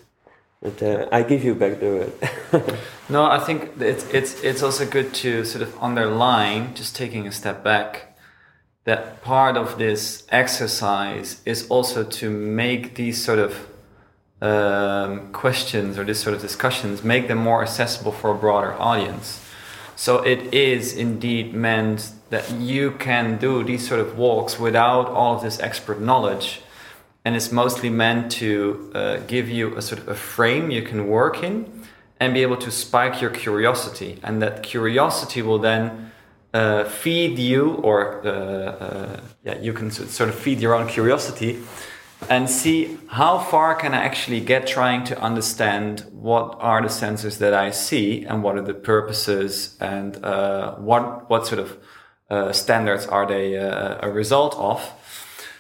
[0.63, 2.75] But uh, I give you back the word.
[3.09, 7.33] No, I think it's it's it's also good to sort of underline, just taking a
[7.33, 8.17] step back,
[8.85, 13.69] that part of this exercise is also to make these sort of
[14.41, 19.41] um, questions or this sort of discussions make them more accessible for a broader audience.
[19.97, 25.37] So it is indeed meant that you can do these sort of walks without all
[25.37, 26.61] of this expert knowledge
[27.25, 31.07] and it's mostly meant to uh, give you a sort of a frame you can
[31.07, 31.85] work in
[32.21, 36.13] and be able to spike your curiosity and that curiosity will then
[36.53, 41.61] uh, feed you or uh, uh, yeah you can sort of feed your own curiosity
[42.29, 47.39] and see how far can i actually get trying to understand what are the sensors
[47.39, 51.79] that i see and what are the purposes and uh, what what sort of
[52.31, 54.81] uh, standards are they uh, a result of.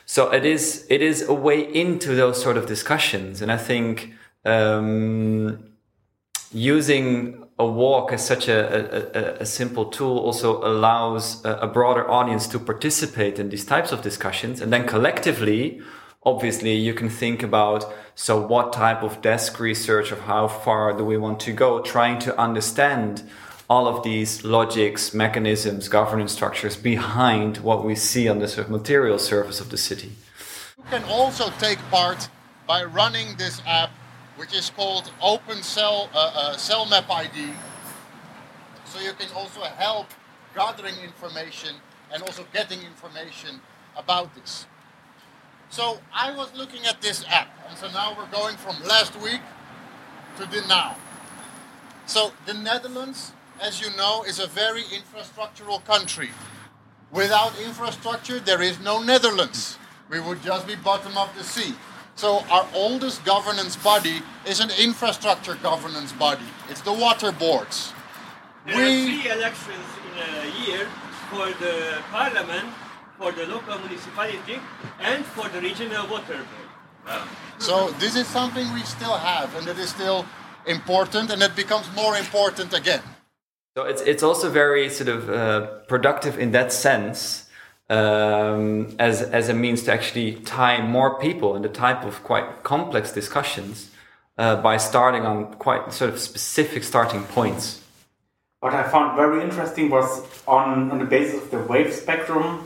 [0.06, 3.42] So it is it is a way into those sort of discussions.
[3.42, 5.70] And i think um,
[6.52, 11.66] using a walk as such a, a, a, a simple tool also allows a, a
[11.66, 15.80] broader audience to participate in these types of discussions and then collectively
[16.24, 21.04] obviously you can think about so what type of desk research of how far do
[21.04, 23.22] we want to go trying to understand
[23.68, 28.70] all of these logics mechanisms governance structures behind what we see on the sort of
[28.70, 30.12] material surface of the city
[30.78, 32.28] You can also take part
[32.66, 33.90] by running this app,
[34.36, 37.50] which is called Open Cell, uh, uh, Cell Map ID.
[38.86, 40.06] So you can also help
[40.54, 41.76] gathering information
[42.12, 43.60] and also getting information
[43.96, 44.66] about this.
[45.74, 49.40] So I was looking at this app, and so now we're going from last week
[50.36, 50.94] to the now.
[52.06, 56.30] So the Netherlands, as you know, is a very infrastructural country.
[57.10, 59.76] Without infrastructure, there is no Netherlands.
[60.08, 61.74] We would just be bottom of the sea.
[62.14, 66.46] So our oldest governance body is an infrastructure governance body.
[66.70, 67.92] It's the water boards.
[68.64, 70.86] There are three elections in a year
[71.30, 72.68] for the parliament,
[73.18, 74.58] for the local municipality,
[75.00, 77.22] and for the regional water board.
[77.58, 80.24] So this is something we still have, and it is still
[80.66, 83.02] important, and it becomes more important again.
[83.76, 87.48] So it's it's also very sort of uh, productive in that sense,
[87.90, 92.62] um, as as a means to actually tie more people in the type of quite
[92.62, 93.90] complex discussions
[94.38, 97.80] uh, by starting on quite sort of specific starting points.
[98.60, 102.64] What I found very interesting was on, on the basis of the wave spectrum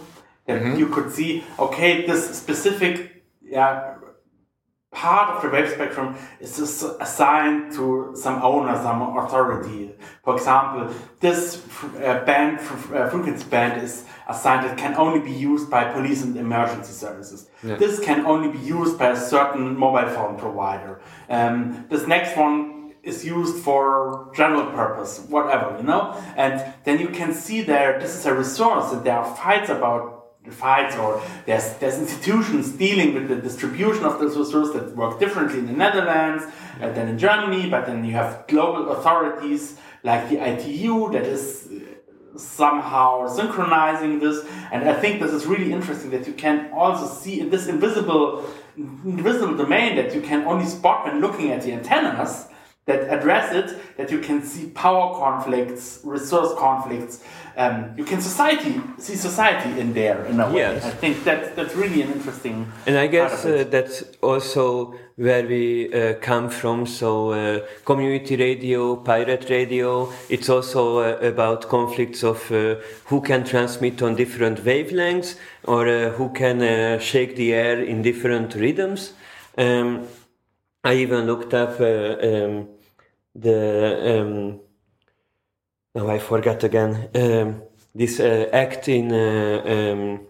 [0.48, 3.94] that you could see, okay, this specific yeah,
[4.90, 6.58] part of the wave spectrum is
[7.00, 9.94] assigned to some owner, some authority.
[10.24, 15.70] For example, this uh, band, uh, frequency band is assigned, it can only be used
[15.70, 17.48] by police and emergency services.
[17.62, 21.00] This can only be used by a certain mobile phone provider.
[21.28, 26.20] Um, this next one is used for general purpose, whatever, you know?
[26.36, 30.17] And then you can see there, this is a resource, and there are fights about
[30.50, 35.58] fights or there's there's institutions dealing with the distribution of this resource that work differently
[35.58, 36.44] in the Netherlands
[36.80, 41.68] uh, than in Germany, but then you have global authorities like the ITU that is
[41.70, 44.46] uh, somehow synchronizing this.
[44.72, 48.44] And I think this is really interesting that you can also see in this invisible
[48.76, 52.46] invisible domain that you can only spot when looking at the antennas
[52.88, 57.22] that address it, that you can see power conflicts, resource conflicts.
[57.56, 60.60] Um, you can society see society in there in a way.
[60.60, 60.84] Yes.
[60.84, 62.72] I think that that's really an interesting.
[62.86, 66.86] And I guess uh, that's also where we uh, come from.
[66.86, 73.44] So, uh, community radio, pirate radio, it's also uh, about conflicts of uh, who can
[73.44, 79.12] transmit on different wavelengths or uh, who can uh, shake the air in different rhythms.
[79.58, 80.06] Um,
[80.84, 82.68] I even looked up uh, um,
[83.34, 84.20] the.
[84.20, 84.60] Um,
[86.08, 87.08] I forgot again.
[87.14, 87.62] Um,
[87.94, 89.12] this uh, act in.
[89.12, 90.20] Uh, um,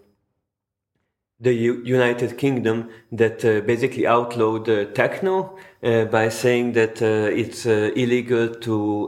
[1.41, 8.53] the U- United Kingdom that uh, basically outlawed uh, techno by saying that it's illegal
[8.55, 9.07] to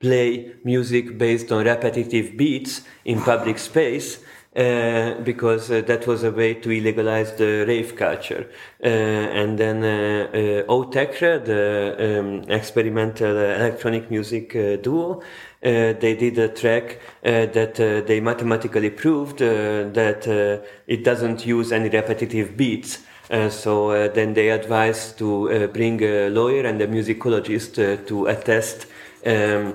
[0.00, 4.18] play music based on repetitive beats in public space.
[4.56, 8.46] Uh, because uh, that was a way to illegalize the rave culture.
[8.80, 16.14] Uh, and then uh, uh, Autechre, the um, experimental electronic music uh, duo, uh, they
[16.14, 23.00] did a track that they mathematically proved that it doesn't use any repetitive beats.
[23.30, 28.26] Uh, so uh, then they advised to uh, bring a lawyer and a musicologist to
[28.26, 28.86] attest
[29.26, 29.74] um,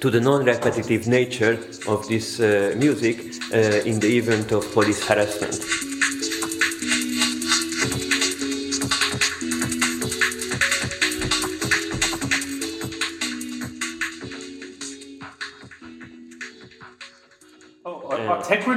[0.00, 3.18] to the non-repetitive nature of this uh, music
[3.52, 5.60] uh, in the event of police harassment.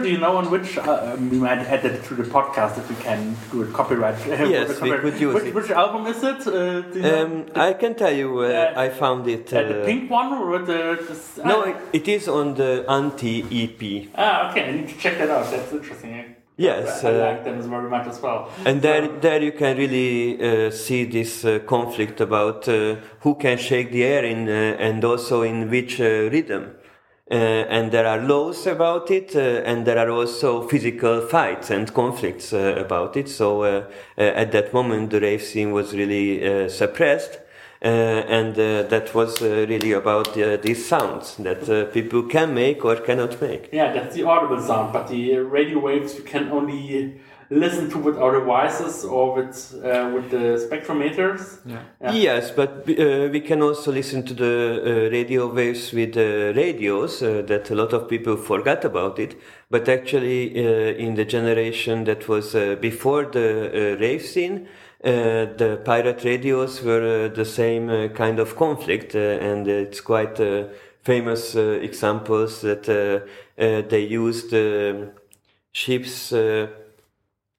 [0.03, 0.77] Do you know on which?
[0.77, 4.15] Uh, um, we might add it to the podcast if we can do it copyright.
[4.27, 5.55] uh, Yes, we could use which, it.
[5.55, 6.45] Which album is it?
[6.47, 7.25] Uh, you know?
[7.25, 9.51] Um, I can tell you, uh, I found it.
[9.53, 10.81] Uh, the uh, pink one or the?
[11.07, 14.09] the No, it, it is on the anti EP.
[14.15, 14.69] ah, okay.
[14.69, 15.49] I need to check that out.
[15.49, 16.35] That's interesting.
[16.55, 18.51] Yes, I, like them very much as well.
[18.63, 23.57] And there, there you can really uh, see this uh, conflict about uh, who can
[23.57, 26.75] shake the air in, uh, and also in which uh, rhythm.
[27.33, 31.91] Uh, and there are laws about it, uh, and there are also physical fights and
[31.91, 33.27] conflicts uh, about it.
[33.27, 37.39] So uh, uh, at that moment, the rave scene was really uh, suppressed,
[37.81, 43.69] and that was really about these sounds that people can make or cannot make.
[43.73, 47.15] Yeah, that's the audible sound, but the radio waves you can only
[47.49, 51.59] listen to with our devices or with uh, with the spectrometers.
[51.65, 52.11] Yeah.
[52.11, 57.21] Yes, but uh, we can also listen to the uh, radio waves with uh, radios
[57.21, 59.35] uh, that a lot of people forgot about it.
[59.69, 64.67] But actually, uh, in the generation that was uh, before the uh, rave scene,
[65.03, 70.01] uh, the pirate radios were uh, the same uh, kind of conflict, uh, and it's
[70.01, 70.65] quite uh,
[71.01, 73.19] famous uh, examples that uh,
[73.61, 75.11] uh, they used um
[75.71, 76.31] ships.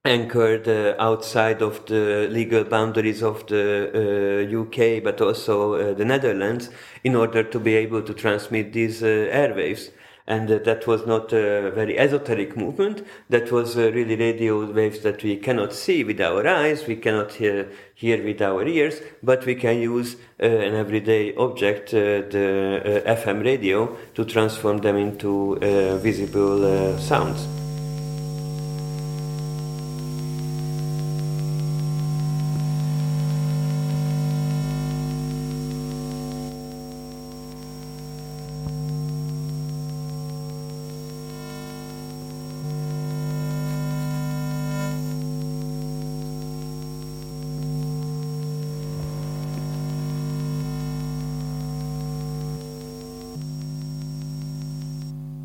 [0.07, 6.05] Anchored uh, outside of the legal boundaries of the uh, UK, but also uh, the
[6.05, 6.69] Netherlands,
[7.05, 9.88] in order to be able to transmit these uh, airwaves.
[10.27, 13.03] And uh, that was not a very esoteric movement.
[13.31, 17.33] That was uh, really radio waves that we cannot see with our eyes, we cannot
[17.33, 23.97] hear, hear with our ears, but we can use an everyday object, the FM radio,
[24.12, 25.57] to transform them into
[26.03, 27.63] visible sounds.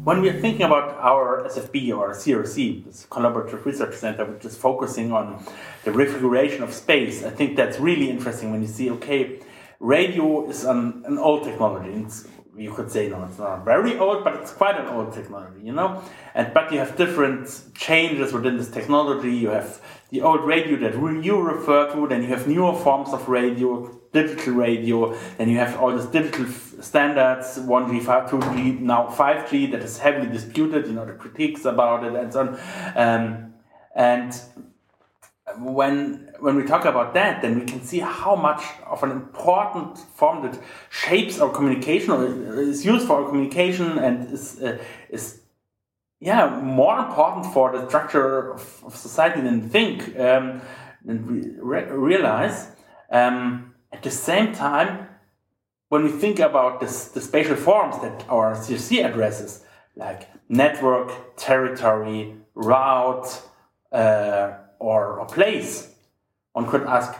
[0.03, 5.11] When we're thinking about our SFB or CRC, this Collaborative Research Center, which is focusing
[5.11, 5.43] on
[5.83, 9.41] the refiguration of space, I think that's really interesting when you see, okay,
[9.81, 11.91] radio is an, an old technology.
[12.01, 15.65] It's, you could say, no, it's not very old, but it's quite an old technology,
[15.65, 16.01] you know?
[16.33, 19.35] And But you have different changes within this technology.
[19.35, 19.81] You have
[20.11, 24.53] the old radio that you refer to, then you have newer forms of radio, digital
[24.53, 26.45] radio, and you have all these digital
[26.81, 32.03] standards, 1G, 5, 2G, now 5G, that is heavily disputed, you know, the critiques about
[32.03, 32.59] it and so on.
[32.95, 33.53] Um,
[33.95, 34.33] and
[35.57, 39.97] when when we talk about that, then we can see how much of an important
[39.97, 40.59] form that
[40.89, 44.77] shapes our communication or is used for our communication and is uh,
[45.09, 45.41] is
[46.19, 50.61] yeah more important for the structure of, of society than we think um,
[51.03, 52.67] than we re- realize.
[53.11, 55.08] Um, at the same time,
[55.89, 59.63] when we think about this, the spatial forms that our CRC addresses,
[59.95, 63.41] like network, territory, route,
[63.91, 65.93] uh, or, or place,
[66.53, 67.13] one could ask,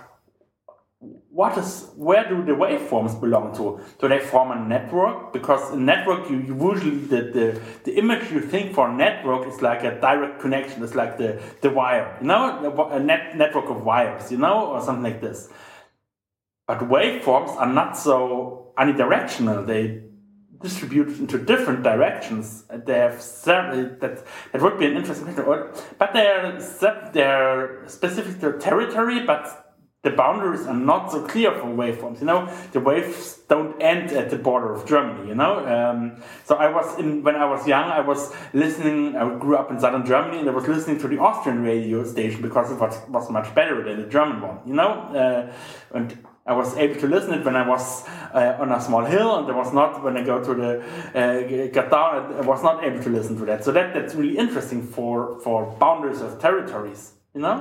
[1.32, 3.80] what is where do the waveforms belong to?
[4.01, 5.32] Do they form a network?
[5.32, 9.61] Because in network, you, usually the, the the image you think for a network is
[9.61, 10.84] like a direct connection.
[10.84, 14.82] It's like the the wire, you know, a net network of wires, you know, or
[14.82, 15.49] something like this.
[16.67, 19.67] But waveforms are not so unidirectional.
[19.67, 20.03] They
[20.61, 22.63] distribute into different directions.
[22.86, 25.67] They have several, that that would be an interesting question.
[25.97, 26.59] But they're
[27.13, 29.69] they're specific to territory, but
[30.01, 32.21] the boundaries are not so clear for waveforms.
[32.21, 35.27] You know, the waves don't end at the border of Germany.
[35.27, 39.17] You know, um, so I was in when I was young, I was listening.
[39.17, 42.41] I grew up in southern Germany, and I was listening to the Austrian radio station
[42.41, 44.59] because it was, was much better than the German one.
[44.65, 45.51] You know, uh,
[45.93, 46.17] and
[46.50, 49.52] I was able to listen it when I was uh, on a small hill, and
[49.52, 50.72] I was not when I go to the
[51.14, 52.34] uh, get down.
[52.41, 53.64] I was not able to listen to that.
[53.64, 57.02] So that that's really interesting for for boundaries of territories.
[57.36, 57.58] You know.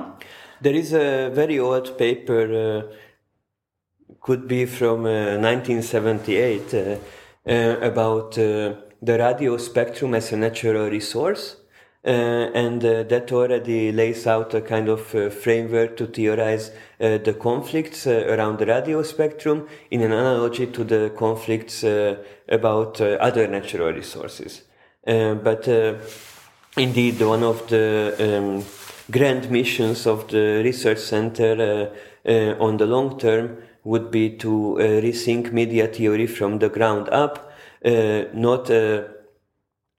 [0.61, 2.93] There is a very old paper, uh,
[4.19, 6.97] could be from 1978, uh,
[7.47, 8.75] uh, about the
[9.25, 11.58] radio spectrum as a natural resource.
[12.05, 17.35] Uh, and uh, that already lays out a kind of uh, framework to theorize the
[17.37, 21.83] conflicts around the radio spectrum in an analogy to the conflicts
[22.47, 24.63] about other natural resources.
[25.03, 25.67] but
[26.77, 28.63] indeed, one of the um,
[29.11, 31.91] grand missions of the research center
[32.25, 36.69] uh, uh, on the long term would be to uh, rethink media theory from the
[36.69, 37.51] ground up,
[38.33, 38.69] not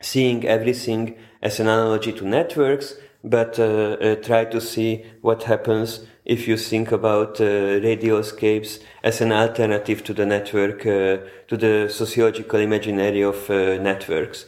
[0.02, 6.00] seeing everything as an analogy to networks, but uh, uh, try to see what happens
[6.24, 7.44] if you think about uh,
[7.80, 14.46] radioscapes as an alternative to the network, to the sociological imaginary of networks.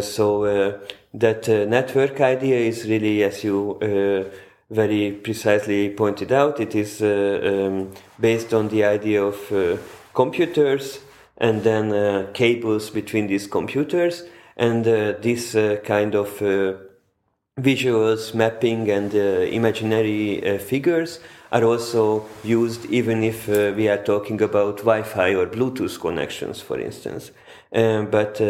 [0.00, 0.80] so
[1.14, 4.24] that uh, network idea is really, as you uh,
[4.70, 9.76] very precisely pointed out, it is uh, um, based on the idea of uh,
[10.14, 11.00] computers
[11.36, 14.24] and then uh, cables between these computers,
[14.56, 15.52] and uh, this
[15.84, 16.28] kind of
[17.60, 25.34] visuals, mapping, and imaginary figures are also used even if we are talking about Wi-Fi
[25.34, 27.30] or Bluetooth connections, for instance.
[27.70, 28.40] but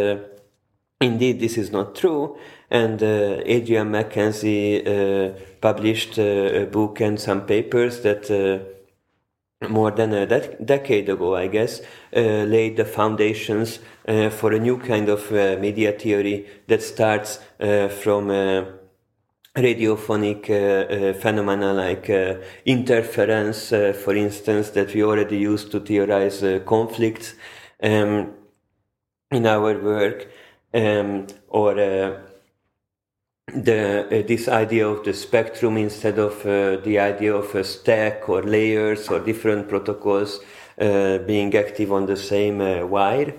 [1.02, 2.38] Indeed, this is not true.
[2.70, 8.64] And uh, Adrian Mackenzie uh, published uh, a book and some papers that uh,
[9.68, 11.80] more than a de- decade ago, I guess,
[12.14, 18.28] uh, laid the foundations uh, for a new kind of media theory that starts from
[19.54, 22.08] radiophonic phenomena like
[22.64, 27.34] interference, for instance, that we already use to theorize conflicts
[27.82, 28.34] um,
[29.30, 30.28] in our work
[30.74, 32.20] um, or uh,
[33.48, 38.28] the uh, this idea of the spectrum instead of uh, the idea of a stack
[38.28, 40.40] or layers or different protocols
[40.80, 43.34] uh, being active on the same uh, wire.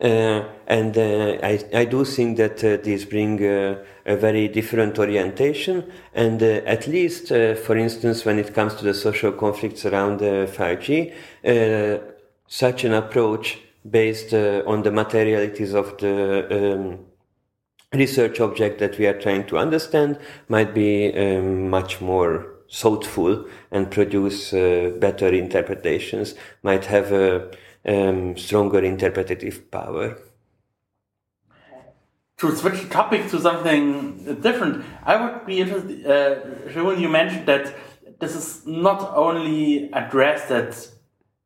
[0.00, 5.90] Uh, and I, I do think that these bring a very different orientation.
[6.12, 11.14] And at least, for instance, when it comes to the social conflicts around 5G,
[12.46, 13.58] such an approach
[13.90, 16.98] based uh, on the materialities of the um,
[17.96, 20.18] research object that we are trying to understand
[20.48, 27.50] might be um, much more thoughtful and produce uh, better interpretations, might have a
[27.86, 30.18] um, stronger interpretative power.
[32.38, 37.74] To switch the topic to something different, I would be interested, uh, you mentioned that
[38.18, 40.88] this is not only addressed at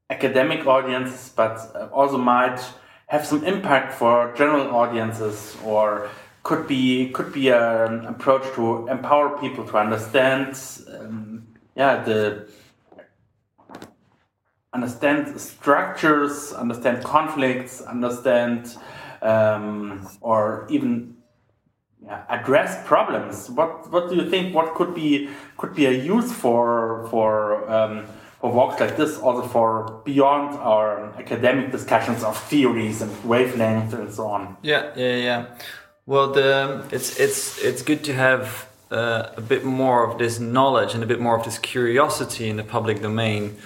[0.08, 2.60] academic audiences, but also might
[3.06, 6.08] have some impact for general audiences or
[6.42, 10.58] could be could be an approach to empower people to understand
[10.98, 12.48] um, yeah the
[14.72, 18.76] understand structures understand conflicts understand
[19.22, 21.16] um, or even
[22.02, 25.28] yeah, address problems what what do you think what could be
[25.58, 28.06] could be a use for for um,
[28.40, 34.12] for walks like this, also for beyond our academic discussions of theories and wavelengths and
[34.12, 34.56] so on.
[34.62, 35.46] Yeah, yeah, yeah.
[36.06, 40.94] Well, the it's it's it's good to have uh, a bit more of this knowledge
[40.94, 43.56] and a bit more of this curiosity in the public domain.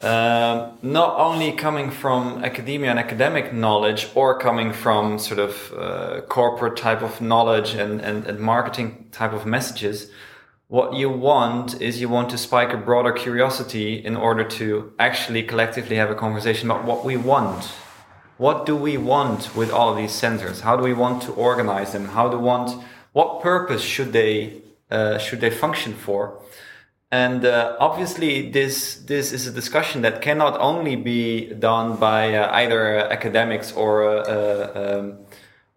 [0.00, 6.22] Uh, not only coming from academia and academic knowledge, or coming from sort of uh,
[6.22, 10.10] corporate type of knowledge and, and, and marketing type of messages,
[10.68, 15.42] what you want is you want to spike a broader curiosity in order to actually
[15.42, 17.70] collectively have a conversation about what we want.
[18.40, 20.60] What do we want with all of these centers?
[20.60, 22.06] How do we want to organize them?
[22.06, 22.82] How do we want?
[23.12, 26.40] What purpose should they uh, should they function for?
[27.10, 32.50] And uh, obviously, this this is a discussion that cannot only be done by uh,
[32.54, 35.18] either academics or uh, um,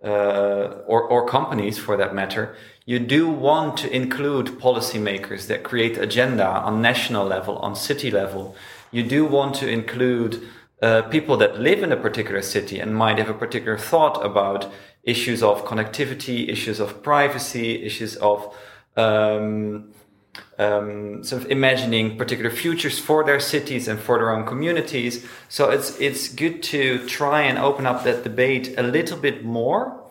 [0.01, 2.55] uh, or, or companies, for that matter.
[2.86, 8.55] You do want to include policymakers that create agenda on national level, on city level.
[8.89, 10.47] You do want to include
[10.84, 14.69] uh, people that live in a particular city and might have a particular thought about
[15.03, 18.53] issues of connectivity, issues of privacy, issues of
[18.97, 19.93] um,
[20.59, 25.25] um, sort of imagining particular futures for their cities and for their own communities.
[25.47, 30.01] So it's it's good to try and open up that debate a little bit more.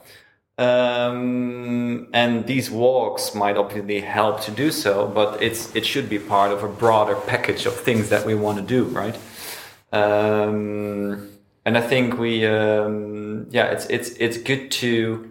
[0.56, 6.18] Um, and these walks might obviously help to do so, but it's it should be
[6.18, 9.18] part of a broader package of things that we want to do, right?
[9.92, 11.28] Um,
[11.64, 15.28] and I think we, um, yeah, it's it's it's good to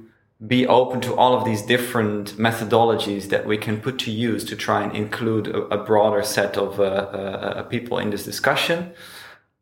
[0.48, 4.56] be open to all of these different methodologies that we can put to use to
[4.56, 8.92] try and include a, a broader set of uh, uh, uh people in this discussion.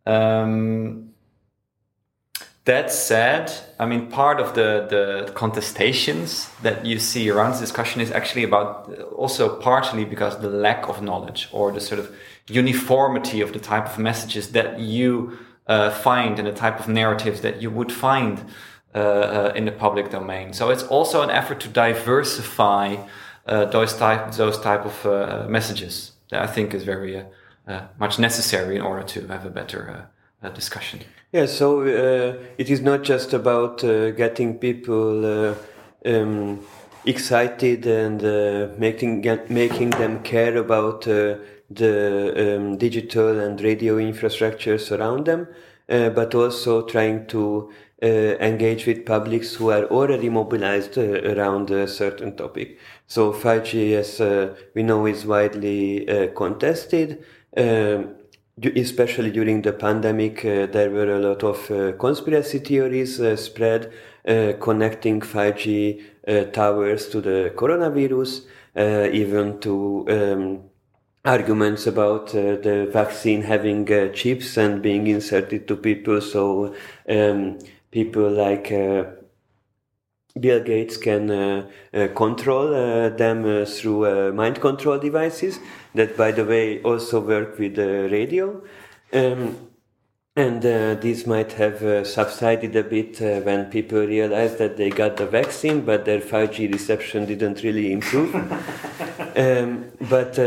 [0.05, 1.09] Um,
[2.65, 7.99] that said, I mean, part of the, the contestations that you see around this discussion
[7.99, 12.15] is actually about also partially because the lack of knowledge or the sort of
[12.49, 15.37] uniformity of the type of messages that you
[15.67, 18.43] uh, find and the type of narratives that you would find
[18.95, 20.51] uh, uh, in the public domain.
[20.51, 22.97] So it's also an effort to diversify
[23.45, 27.23] uh, those type those type of messages that I think is very
[27.99, 30.09] much necessary in order to have a better
[30.55, 31.01] discussion.
[31.31, 31.81] Yeah, so
[32.57, 35.55] it is not just about getting people.
[36.05, 36.59] Um,
[37.05, 41.35] excited and uh, making making them care about uh,
[41.69, 45.47] the um, digital and radio infrastructures around them,
[45.89, 48.05] uh, but also trying to uh,
[48.39, 51.01] engage with publics who are already mobilized uh,
[51.33, 52.79] around a certain topic.
[53.07, 57.23] So 5G, as uh, we know, is widely contested.
[57.57, 58.15] Um,
[58.75, 63.91] especially during the pandemic, there were a lot of conspiracy theories spread
[64.59, 68.45] connecting 5G towers to the coronavirus,
[69.13, 70.68] even to um,
[71.25, 76.73] arguments about uh, the vaccine having uh, chips and being inserted to people so
[77.09, 77.59] um,
[77.91, 79.03] people like uh,
[80.39, 85.59] Bill Gates can uh, uh, control uh, them uh, through uh, mind control devices
[85.95, 88.61] that, by the way, also work with the radio.
[89.11, 89.67] Um,
[90.35, 95.81] and this might have subsided a bit when people realized that they got the vaccine,
[95.81, 98.33] but their 5G reception didn't really improve.
[99.35, 100.39] um, but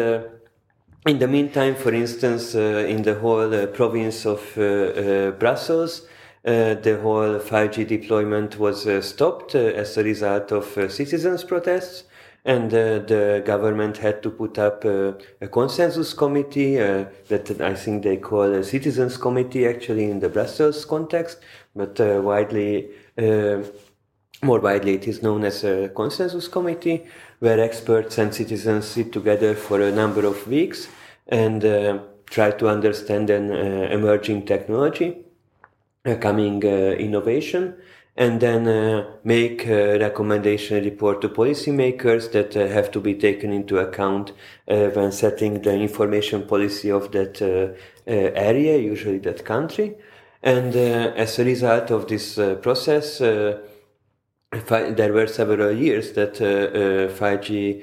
[1.07, 4.41] in the meantime, for instance, in the whole province of
[5.39, 6.03] Brussels,
[6.45, 11.45] uh, the whole 5G deployment was uh, stopped uh, as a result of uh, citizens'
[11.45, 12.03] protests,
[12.45, 15.15] and uh, the government had to put up a
[15.53, 21.39] consensus committee that I think they call a citizens' committee actually in the Brussels context,
[21.77, 22.91] but widely.
[24.43, 27.05] More widely, it is known as a consensus committee,
[27.39, 30.89] where experts and citizens sit together for a number of weeks
[31.29, 31.63] and
[32.27, 35.25] try to understand an emerging technology
[36.05, 36.69] a coming uh,
[36.99, 37.75] innovation
[38.17, 43.53] and then uh, make a recommendation report to policymakers that uh, have to be taken
[43.53, 44.33] into account
[44.69, 47.73] uh, when setting the information policy of that uh,
[48.11, 49.95] uh, area, usually that country.
[50.43, 53.21] And as a result of this process,
[54.53, 57.83] there were several years that 5G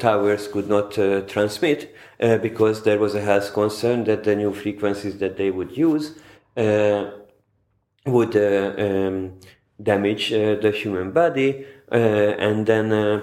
[0.00, 0.92] towers could not
[1.28, 6.18] transmit because there was a health concern that the new frequencies that they would use
[8.08, 9.38] would uh, um,
[9.80, 13.22] damage uh, the human body, uh, and then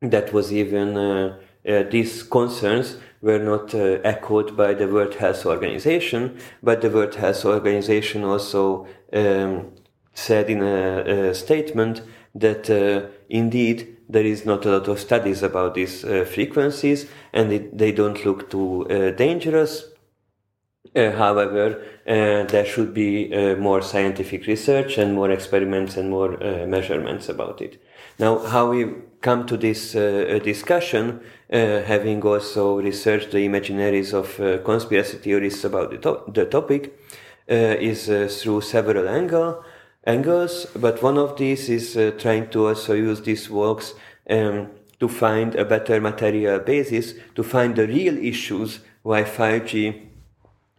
[0.00, 6.82] that was even these concerns were not uh, echoed by the World Health Organization, but
[6.82, 9.72] the World Health Organization also um,
[10.14, 12.02] said in a, a statement
[12.34, 17.52] that uh, indeed there is not a lot of studies about these uh, frequencies and
[17.52, 18.86] it, they don't look too
[19.16, 19.90] dangerous.
[20.94, 26.66] however, uh, there should be uh, more scientific research and more experiments and more uh,
[26.66, 27.82] measurements about it.
[28.18, 34.38] Now, how we come to this uh, discussion, uh, having also researched the imaginaries of
[34.38, 36.92] uh, conspiracy theorists about the, to- the topic,
[37.46, 38.06] is
[38.42, 39.62] through several angle,
[40.06, 43.94] angles, but one of these is trying to also use these works
[44.28, 50.00] um, to find a better material basis, to find the real issues why 5G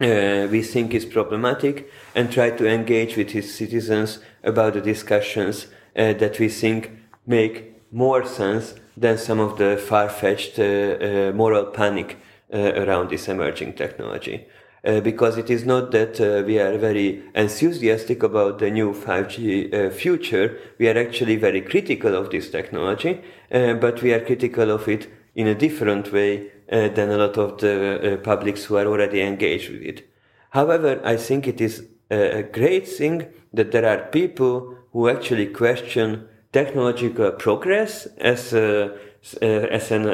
[0.00, 5.68] uh, we think is problematic and try to engage with his citizens about the discussions
[5.96, 6.90] uh, that we think
[7.26, 12.18] make more sense than some of the far-fetched uh, uh moral panic
[12.52, 14.46] around this emerging technology.
[14.86, 19.74] Uh, because it is not that uh, we are very enthusiastic about the new 5G
[19.74, 20.56] uh, future.
[20.78, 23.20] We are actually very critical of this technology,
[23.50, 27.36] uh, but we are critical of it in a different way uh, than a lot
[27.36, 27.74] of the
[28.14, 30.08] uh, publics who are already engaged with it.
[30.50, 36.28] However, I think it is a great thing that there are people who actually question
[36.52, 38.96] technological progress as a,
[39.42, 40.06] as an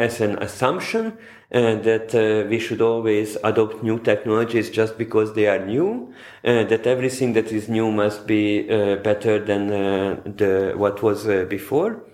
[0.00, 1.16] as an assumption
[1.50, 6.12] that uh, we should always adopt new technologies just because they are new,
[6.44, 11.26] uh, that everything that is new must be uh, better than uh, the what was
[11.26, 12.04] uh, before.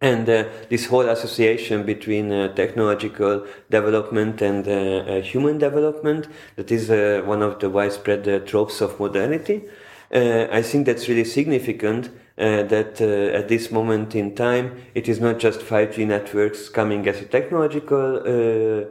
[0.00, 6.90] And this whole association between technological development and human development, that is
[7.24, 9.64] one of the widespread tropes of modernity.
[10.12, 15.20] I think that's really significant uh, that uh, at this moment in time, it is
[15.20, 18.84] not just 5G networks coming as a technological uh,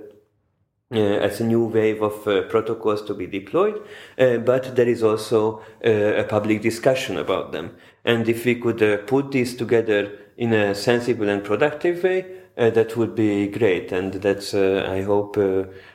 [0.94, 3.82] uh, as a new wave of uh, protocols to be deployed,
[4.20, 7.76] uh, but there is also a public discussion about them.
[8.06, 12.26] And if we could put these together in a sensible and productive way,
[12.56, 13.91] that would be great.
[13.91, 15.38] And that's, I hope,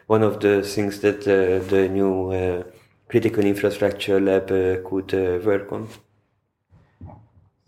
[0.09, 2.65] one of the things that the new
[3.09, 5.13] critical infrastructure lab could
[5.45, 5.89] work on.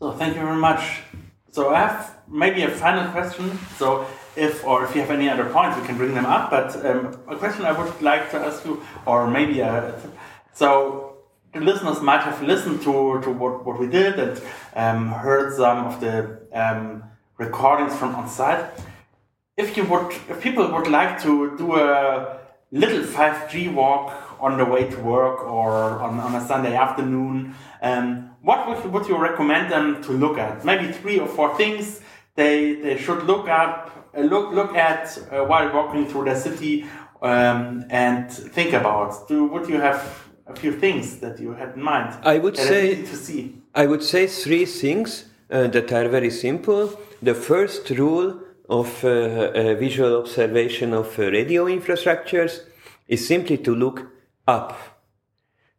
[0.01, 1.03] So thank you very much.
[1.51, 3.59] So I have maybe a final question.
[3.77, 6.51] So if or if you have any other points, we can bring them up.
[6.51, 9.95] But um, a question I would like to ask you, or maybe a,
[10.55, 11.19] so
[11.53, 14.41] the listeners might have listened to, to what, what we did and
[14.75, 17.03] um, heard some of the um,
[17.37, 18.65] recordings from on site.
[19.59, 22.41] If you would, if people would like to do a
[22.73, 28.30] little 5G walk on the way to work or on, on a Sunday afternoon, um,
[28.43, 30.65] what would, would you recommend them to look at?
[30.65, 32.01] Maybe three or four things
[32.35, 36.87] they, they should look up, uh, look look at uh, while walking through the city
[37.23, 39.29] um, and think about.
[39.29, 40.01] Do would you have
[40.47, 42.17] a few things that you had in mind?
[42.23, 43.61] I would say to see.
[43.75, 46.99] I would say three things uh, that are very simple.
[47.23, 52.61] The first rule of uh, uh, visual observation of uh, radio infrastructures
[53.09, 54.07] is simply to look
[54.47, 54.79] up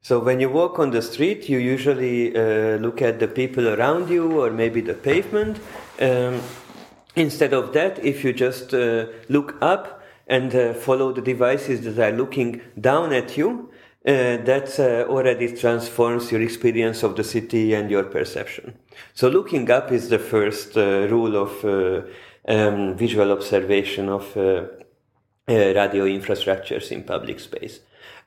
[0.01, 4.09] so when you walk on the street, you usually uh, look at the people around
[4.09, 5.59] you or maybe the pavement.
[5.99, 6.41] Um,
[7.15, 11.99] instead of that, if you just uh, look up and uh, follow the devices that
[11.99, 13.69] are looking down at you,
[14.03, 18.75] uh, that uh, already transforms your experience of the city and your perception.
[19.13, 21.63] So looking up is the first uh, rule of
[22.47, 27.81] um, visual observation of radio infrastructures in public space.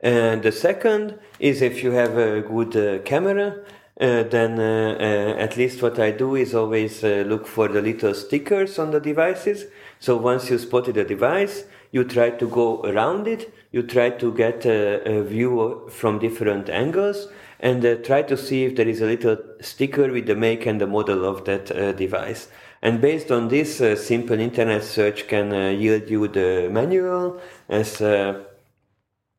[0.05, 3.57] And the second is if you have a good uh, camera,
[3.99, 7.81] uh, then uh, uh at least what I do is always uh, look for the
[7.81, 9.65] little stickers on the devices.
[10.01, 14.35] So once you spotted a device, you try to go around it, you try to
[14.35, 17.29] get a, a view from different angles,
[17.61, 20.83] and uh, try to see if there is a little sticker with the make and
[20.83, 22.49] the model of that device.
[22.83, 27.41] And based on this, simple internet search can yield you the manual
[27.71, 28.03] as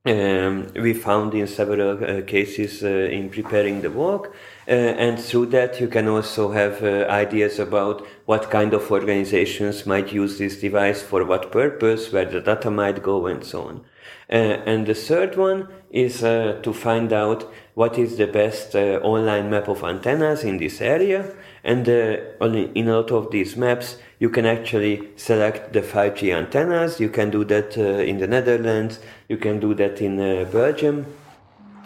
[0.06, 4.36] um, we found in several uh, cases uh, in preparing the work.
[4.68, 9.86] Uh, and through that, you can also have uh, ideas about what kind of organizations
[9.86, 13.86] might use this device for what purpose, where the data might go, and so on.
[14.30, 19.50] Uh, and the third one is uh, to find out what is the best online
[19.50, 21.36] map of antennas in this area.
[21.66, 27.00] And in a lot of these maps, you can actually select the 5G antennas.
[27.00, 31.06] You can do that in the Netherlands you can do that in uh, Belgium.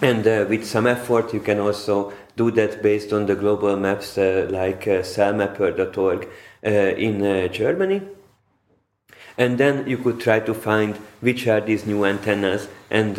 [0.02, 4.18] And uh, with some effort, you can also do that based on the global maps
[4.18, 6.28] uh, like uh, cellmapper.org
[6.66, 8.02] uh, in uh, Germany.
[9.38, 13.16] And then you could try to find which are these new antennas and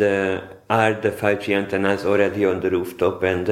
[0.79, 3.47] are the 5G antennas already on the rooftop and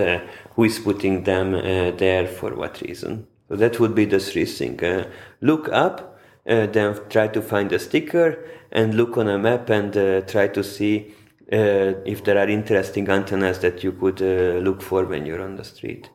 [0.55, 3.27] who is putting them there for what reason.
[3.49, 5.05] So that would be the three things.
[5.41, 8.29] look up, then try to find a sticker
[8.71, 11.13] and look on a map and uh, try to see
[11.51, 15.55] uh, if there are interesting antennas that you could uh, look for when you're on
[15.55, 16.09] the street.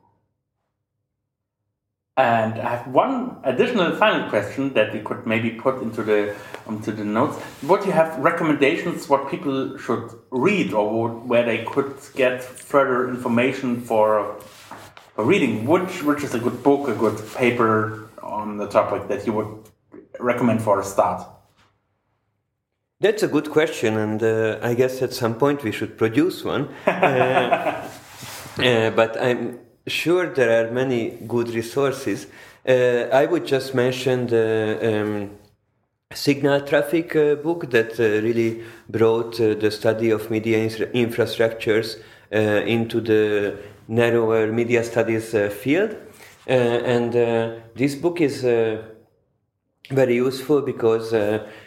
[2.17, 6.37] And I have one additional final question that we could maybe put into the
[6.69, 7.37] into the notes.
[7.62, 9.09] What you have recommendations?
[9.09, 14.37] What people should read, or where they could get further information for
[15.17, 15.67] for reading?
[15.67, 19.53] Which which is a good book, a good paper on the topic that you would
[20.21, 21.27] recommend for a start?
[23.01, 26.69] That's a good question, and uh, I guess at some point we should produce one.
[26.87, 27.91] uh,
[28.59, 32.26] uh, but I'm sure there are many good resources.
[32.66, 35.30] Uh, I would just mention the um,
[36.14, 42.01] signal traffic uh, book that uh, really brought uh, the study of media infrastructures
[42.32, 43.59] uh, into the
[43.89, 45.97] narrower media studies uh, field.
[46.47, 47.12] And
[47.74, 51.11] this book is very useful because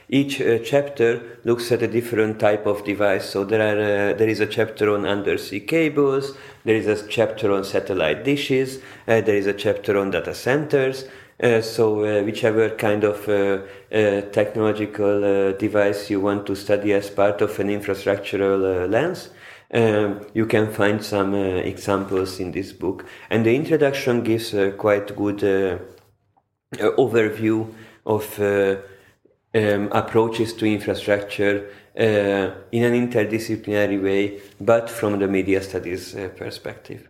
[0.09, 3.29] each chapter looks at a different type of device.
[3.29, 7.63] So there are there is a chapter on undersea cables, there is a chapter on
[7.63, 11.05] satellite dishes, there is a chapter on data centers.
[11.41, 13.61] Uh, so uh, whichever kind of uh,
[14.31, 19.29] technological device you want to study as part of an infrastructural lens,
[19.71, 23.05] um, you can find some uh, examples in this book.
[23.29, 25.77] And the introduction gives a quite good uh,
[26.79, 27.71] overview
[28.05, 28.77] of uh,
[29.57, 31.55] um, approaches to infrastructure
[31.95, 37.01] in an interdisciplinary way, but from the media studies perspective.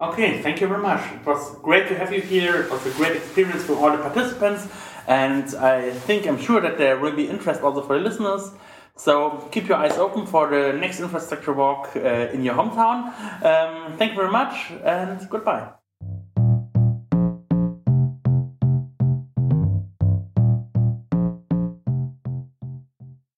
[0.00, 1.02] Okay, thank you very much.
[1.12, 2.62] It was great to have you here.
[2.62, 4.66] It was a great experience for all the participants,
[5.06, 8.50] and I think I'm sure that there will be interest also for the listeners.
[8.96, 12.98] So keep your eyes open for the next infrastructure walk uh, in your hometown.
[13.44, 15.72] Um, thank you very much, and goodbye.